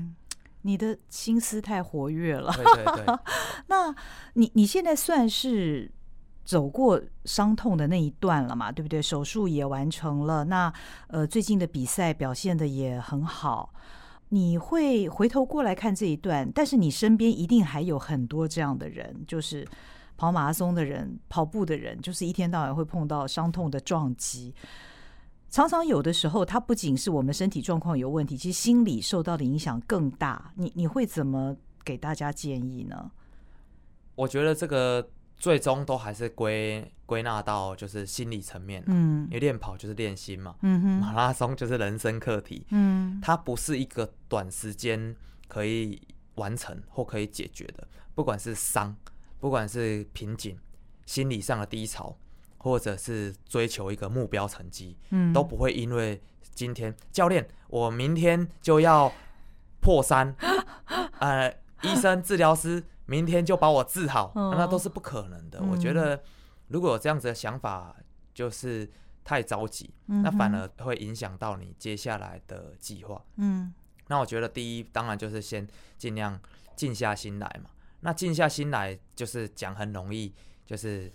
[0.66, 3.18] 你的心思太活跃了，对对对。
[3.68, 3.94] 那
[4.32, 5.90] 你你现在算是
[6.42, 8.72] 走过伤痛的那一段了嘛？
[8.72, 9.00] 对不对？
[9.00, 10.72] 手术也完成了，那
[11.08, 13.74] 呃，最近的比赛表现的也很好。
[14.30, 19.68] 你会回头过来看这一段，但是你身边一定还有很多这样的人，就是
[20.16, 24.54] 跑马拉松的人、跑步的人，就是一天到晚会碰到伤痛的撞击。
[25.54, 30.52] 常常有的时候，它不仅是我们身体状况有问题，其实心理受到的影响更大。
[30.56, 33.08] 你你会怎么给大家建议呢？
[34.16, 38.82] 我觉得这个最终都还是归归纳到就是心理层面。
[38.88, 40.56] 嗯，因为练跑就是练心嘛。
[40.62, 42.66] 嗯哼，马拉松就是人生课题。
[42.70, 45.14] 嗯，它不是一个短时间
[45.46, 46.02] 可以
[46.34, 47.86] 完成或可以解决的。
[48.16, 48.96] 不管是伤，
[49.38, 50.58] 不管是瓶颈，
[51.06, 52.16] 心理上的低潮。
[52.64, 56.18] 或者是追求一个目标成绩，嗯，都不会因为
[56.54, 59.12] 今天教练，我明天就要
[59.82, 60.34] 破三，
[61.20, 65.58] 呃，医生治疗师明天就把我治好，哦，那都是不可能的。
[65.60, 66.22] 嗯，我觉得
[66.68, 67.94] 如果有这样子的想法，
[68.32, 68.90] 就是
[69.22, 73.22] 太着急，嗯，那反而会影响到你接下来的计划。
[73.36, 73.74] 嗯，
[74.08, 76.40] 那我觉得第一，当然就是先尽量
[76.74, 77.68] 静下心来嘛。
[78.00, 80.32] 那静下心来就是讲很容易，
[80.64, 81.12] 就是。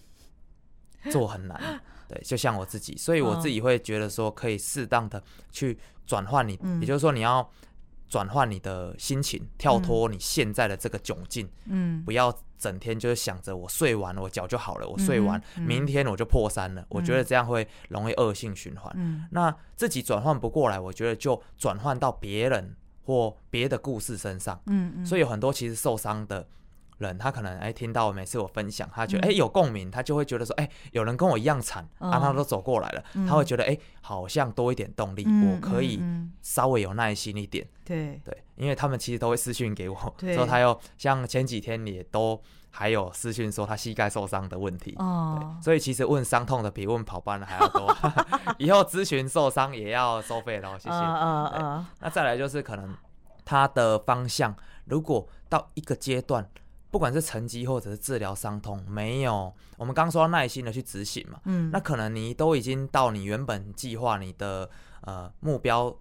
[1.12, 5.22] 做很难， 对，就像我自己，所以我自己会觉得说，可以适当的
[5.52, 7.50] 去转换你，也就是说，你要
[8.08, 19.28] 转换你的心情，跳脱你现在的这个窘境，嗯，不要整天就是想着我睡完我脚就好了，我睡完明天我就破三了，我觉得这样会容易恶性循环。
[19.32, 22.76] 那自己转换不过来，我觉得就转换到别人
[23.06, 26.48] 或别的故事身上，嗯，所以有很多其实受伤的。
[27.00, 36.02] 人他可能哎听到每次我分享，他觉得哎有共鸣，他就会觉得说哎有人跟我一样惨，啊他都走过来了，他会觉得哎好像多一点动力，我可以
[36.42, 37.68] 稍微有耐心一点。
[37.84, 42.40] 对对，因为他们其实都会私讯给我，说他有像前几天也都
[42.70, 44.94] 还有私讯说他膝盖受伤的问题。
[45.00, 47.96] 哦，所以其实问伤痛的比问跑班的还要多。
[48.60, 50.96] 以后咨询受伤也要收费喽，谢谢。
[50.96, 51.86] 嗯嗯。
[52.00, 52.94] 那再来就是可能
[53.46, 54.54] 他的方向，
[54.86, 56.48] 如果到一个阶段。
[56.92, 64.70] 不管是成绩或者是治疗伤痛，没有我们刚刚说要耐心的去执行嘛，嗯，那可能你都已经到你原本计划你的
[65.02, 65.96] 呃目标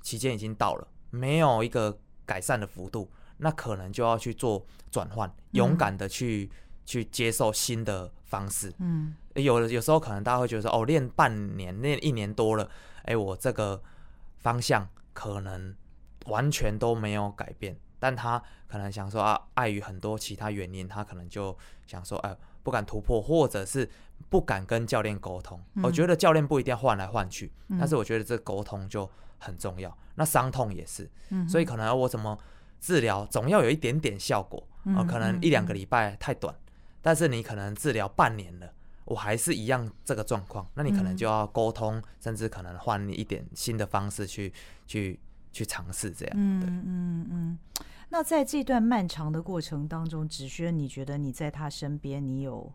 [0.00, 12.68] 期间已经到了，没有一个改善的幅度，那可能就要去做转换，勇敢的去、嗯、去接受新的方式，嗯，有有时候可能大家会觉得说，哦，练半年，练一年多了，
[13.04, 13.82] 哎，我这个
[14.38, 15.74] 方向可能
[16.26, 17.76] 完全都没有改变。
[18.00, 23.88] 但他可能想说啊，碍于很多其他原因，他可能就想说，哎，不敢突破，或者是
[24.30, 25.60] 不敢跟教练沟通。
[25.74, 29.94] 嗯、我觉得教练不一定要换来换去，嗯、但是我觉得这沟通就很重要。
[30.14, 32.36] 那伤痛也是，嗯、所以可能我怎么
[32.80, 34.66] 治疗，总要有一点点效果。
[34.84, 36.72] 嗯、可能一两个礼拜太短，嗯、
[37.02, 38.72] 但是你可能治疗半年了，
[39.04, 44.50] 我还是一样这个状况，那你可能就要沟通，嗯、甚至可能换一点新的方式去
[44.86, 45.20] 去。
[45.52, 47.58] 去尝试这样，嗯嗯嗯。
[48.10, 52.72] 那在这段漫长的过程当中，芷轩，你觉得你在他身边，你有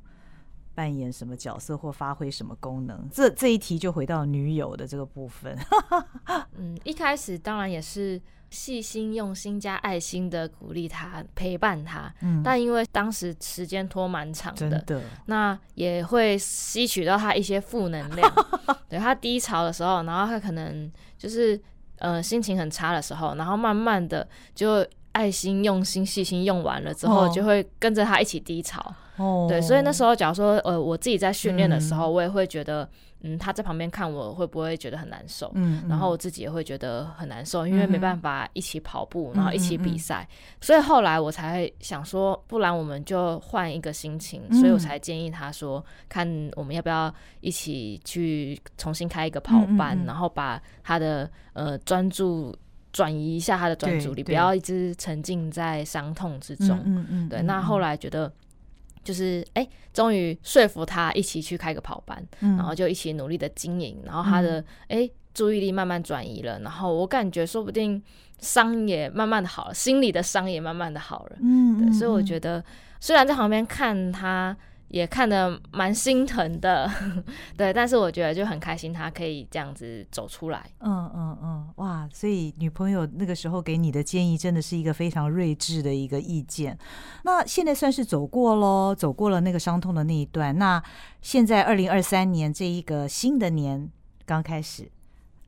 [0.74, 3.08] 扮演什么角色或发挥什么功能？
[3.12, 5.58] 这这一题就回到女友的这个部分。
[6.58, 12.14] 嗯，一开始当然也是细心、用心加爱心的鼓励他、陪伴他。
[12.22, 18.34] 嗯，但因为当时时间拖蛮长的，真的，那也会吸取到他一些负能量。
[18.88, 21.62] 对，他低潮的时候，然后他可能就是。
[21.98, 24.86] 呃心情很差的时候，然后慢慢的就
[25.16, 28.94] 爱心、用心、细心用完了之后，就会跟着他一起低潮。
[29.16, 32.88] 哦，对，所以那时候假如说呃我自己在训练的时候，嗯、我也会觉得。
[33.22, 35.50] 嗯，他在旁边看我会不会觉得很难受？
[35.56, 40.28] 嗯，然后我自己也会觉得很难受，因为没办法一起跑步，然后一起比赛，
[40.62, 47.12] 所以后来我才想说，不然我们就换一个心情，所以我才建议他说，看我们要不要
[47.42, 52.56] 一起去重新开一个跑班，然后把他的呃专注
[52.96, 56.82] 转移一下他的专注力，不要一直沉浸在伤痛之中。
[56.86, 57.42] 嗯嗯，对。
[57.42, 58.32] 那后来觉得。
[59.06, 68.02] 就是哎，终于说服他一起去开个跑班，嗯、然后就一起努力的经营，然后他的哎、嗯、注意力慢慢转移了，然后我感觉说不定
[68.40, 72.64] 伤也慢慢的好了，心里的伤也慢慢的好了，嗯，对，所以我觉得
[73.00, 74.58] 虽然在旁边看他。
[74.88, 76.90] 也看得蛮心疼的，
[77.58, 80.64] 对，但是我觉得就很开心，他可以这样子走出来。
[80.80, 82.08] 嗯嗯嗯，哇！
[82.14, 86.78] 所以女朋友那个时候给你的建议，真的是一个非常睿智的一个意见。
[87.24, 90.56] 那现在算是走过喽，走过了那个伤痛的那一段。
[90.58, 90.82] 那
[91.22, 93.90] 现在二零二三年这一个新的年
[94.26, 94.90] 刚开始，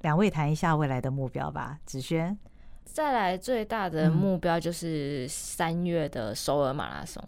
[0.01, 1.77] 两位谈一下未来的目标吧。
[1.85, 2.37] 子轩，
[2.83, 7.23] 再来最大的目标就是三月的首尔马拉松。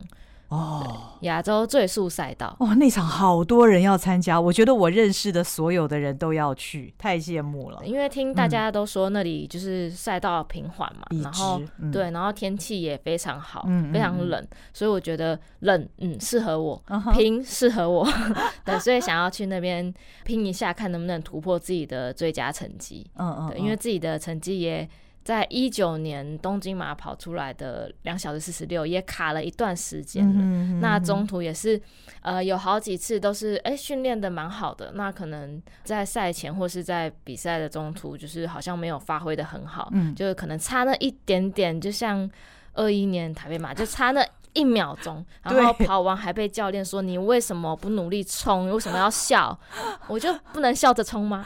[0.49, 7.79] 哦，亚洲最速赛道哦，那场好多人要参加，我觉得我认识的所有的人都要去，太羡慕了。
[7.85, 18.07] 因为听大家都说那里就是赛道平缓嘛，嗯、然后、嗯、对，然后天气也非常好，嗯、非常冷，嗯、所以我觉得冷嗯适合我，嗯、拼适合我，
[18.65, 19.93] 对，所以想要去那边
[20.25, 23.05] 拼一下，看能不能突破自己的最佳成绩。
[23.17, 24.89] 嗯嗯，对，因为自己的成绩也。
[25.29, 31.79] 在一九年东京马跑出来的两小时四十六也卡了一段时间了，嗯嗯、那中途也是
[32.21, 42.27] 呃有好几次都是哎训练的蛮好的，那可能在赛前或是在比赛的中途就是好像没有发挥的很好，嗯，就是可能差那一点点，就像
[42.73, 44.25] 二一年台北马就差那。
[44.53, 48.67] 一秒钟， 然后跑完还被教练说：“你为什么不努力冲？
[48.67, 49.57] 你为什么要笑？
[50.07, 51.45] 我就不能笑着冲吗？”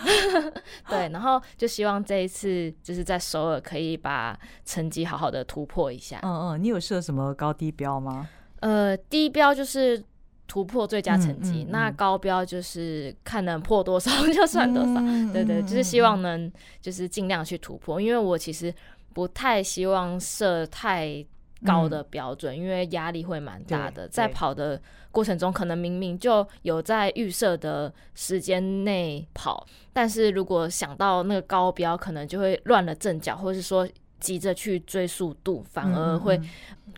[0.88, 6.20] 对，然后就希望这一次就是在首尔可以把成绩好好的突破一下。
[6.24, 8.28] 嗯嗯，你有设什么高低标吗？
[8.62, 10.02] 呃，低标就是
[10.48, 14.94] 突破最佳成绩，嗯嗯嗯、那高标就是看能破多少就算多少。
[15.02, 16.50] 嗯、对对，就是希望能
[16.82, 18.74] 就是尽量去突破，因为我其实
[19.14, 21.26] 不太希望设太。
[21.66, 24.08] 高的标准，因为压力会蛮大的。
[24.08, 33.88] 在跑的过程中，可能明明就有在预设的时间内跑，但是如果想到那个高标，可能就会乱了阵脚，或是说
[34.20, 36.40] 急着去追速度，反而会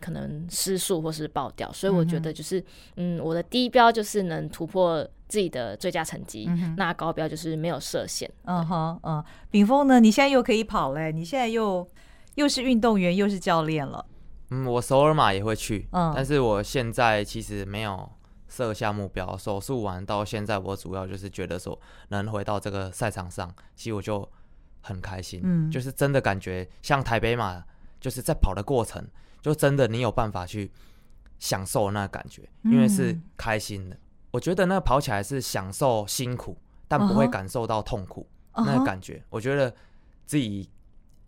[0.00, 1.72] 可能失速或是爆掉。
[1.72, 2.62] 所以我觉得就是，
[2.96, 8.30] 嗯，我的低标就是能突破自己的最佳成绩，那高标就是没有设限。
[8.44, 9.98] 嗯哼，嗯，炳峰呢？
[9.98, 11.10] 你现在又可以跑嘞？
[11.10, 11.84] 你现在又
[12.36, 14.06] 又是运动员，又是教练了。
[14.50, 18.08] 嗯，我首尔马也会去，嗯，但是我现在其实没有
[18.46, 19.36] 设下目标。
[19.36, 21.76] 手术完到现在，我主要就是觉得说
[22.10, 24.28] 能回到这个赛场上，其实我就
[24.82, 27.60] 很开心，嗯，就是真的感觉像台北马，
[28.00, 29.04] 就是在跑的过程，
[29.42, 30.70] 就真的你有办法去
[31.40, 33.96] 享受那个感觉，因为是开心的。
[34.30, 38.24] 我觉得那跑起来是享受辛苦，但不会感受到痛苦
[38.54, 39.20] 那个感觉。
[39.28, 39.74] 我觉得
[40.24, 40.70] 自己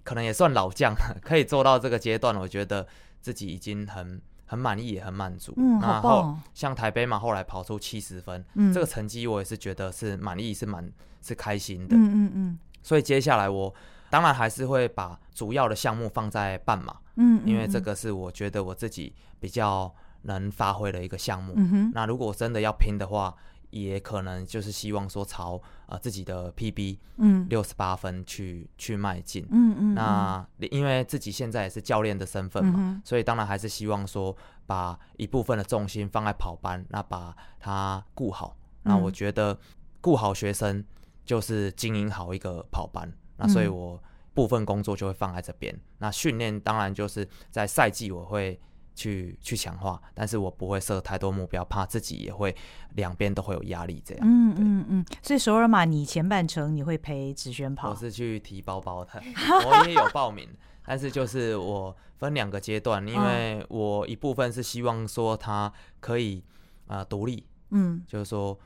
[0.05, 2.87] 可能也算老将，可以做到这个阶段，我觉得。
[3.21, 5.53] 自己已经很很满意，也很满足。
[5.57, 10.91] 嗯，然后像台北马后来跑出七十分，嗯，这个成绩我也是觉得是满意，是蛮
[11.21, 11.97] 是开心的。
[11.97, 12.59] 嗯嗯嗯。
[12.83, 13.75] 所以接下来我
[14.09, 19.93] 当然还是会把主要的项目放在半马，嗯，因为这个是我觉得我自己比较
[20.23, 21.55] 能发挥的一个项目。
[21.93, 23.35] 那如果真的要拼的话，
[23.71, 34.35] 也可能就是希望说朝呃自己的 PB 嗯六十八分去、嗯、去迈进嗯嗯，那因为自己现在也是教练的身份嘛，嗯、所以当然还是希望说
[34.67, 38.57] 把一部分的重心放在跑班，那把它顾好。
[38.85, 39.59] 嗯、那我觉得
[40.01, 40.85] 顾好学生
[41.25, 44.03] 就是经营好一个跑班，那所以我
[44.33, 45.75] 部分工作就会放在这边。
[45.75, 48.59] 嗯、那训练当然就是在赛季我会。
[48.99, 52.53] 去去强化，但是我不会设太多目标，怕自己也会
[52.97, 54.27] 两边都会有压力这样。
[54.29, 57.91] 嗯嗯嗯，所以首尔马你前半程你会陪子轩跑？
[57.91, 59.23] 我是去提包包的，
[59.65, 60.49] 我也有报名，
[60.85, 66.43] 但是就是我分两个阶段，因为我一部分是希望说他可以
[66.89, 68.59] 啊独立，嗯，就是说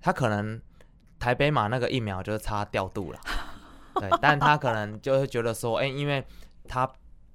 [0.00, 0.60] 他可能
[1.18, 3.18] 台北马那个一秒就是差调度了，
[3.98, 6.24] 对，但他可能就会觉得说，哎、欸，因为
[6.68, 6.88] 他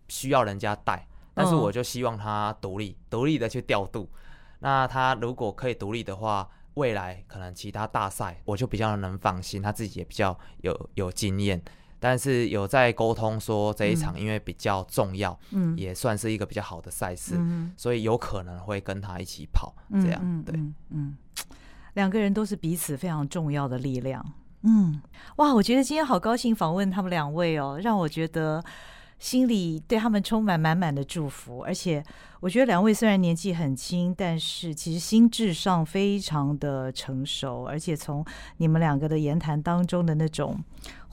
[0.07, 1.05] 需要人家带。
[1.37, 4.09] 但是我就希望他独立，独立的去调度。
[4.57, 11.61] 那他如果可以独立的话，未来可能其他大赛我就比较能放心，他自己也比较有有经验，
[11.99, 21.17] 但是有在沟通说这一场因为比较重要，嗯，也算是一个比较好的赛事，嗯，所以有可能会跟他一起跑，这样，嗯、对，嗯，嗯，
[21.93, 24.23] 两个人都是彼此非常重要的力量，
[24.63, 24.99] 嗯，
[25.35, 28.63] 哇，我觉得今天好高兴访问他们两位哦，让我觉得
[29.19, 32.03] 心里对他们充满满满的祝福，而且
[32.39, 38.23] 我觉得两位虽然年纪很轻，但是其实心智上非常的成熟，而且从
[38.57, 40.59] 你们两个的言谈当中的那种。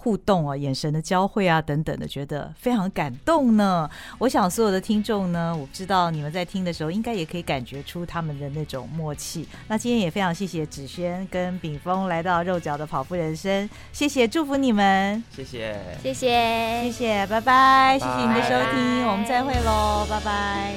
[0.05, 3.89] 互动啊，眼神的交汇啊，等等的，觉得非常感动呢。
[4.19, 9.49] 我想所有的听众呢，我知道你们在听的时候，应该也可以感觉出他们的那种默契。
[9.67, 20.75] 那今天也非常谢谢芷萱跟炳峰来到肉脚的跑步人生，谢谢，祝福你们，谢谢，谢谢，谢谢，拜拜，谢谢你的收听，我们再会喽，拜拜。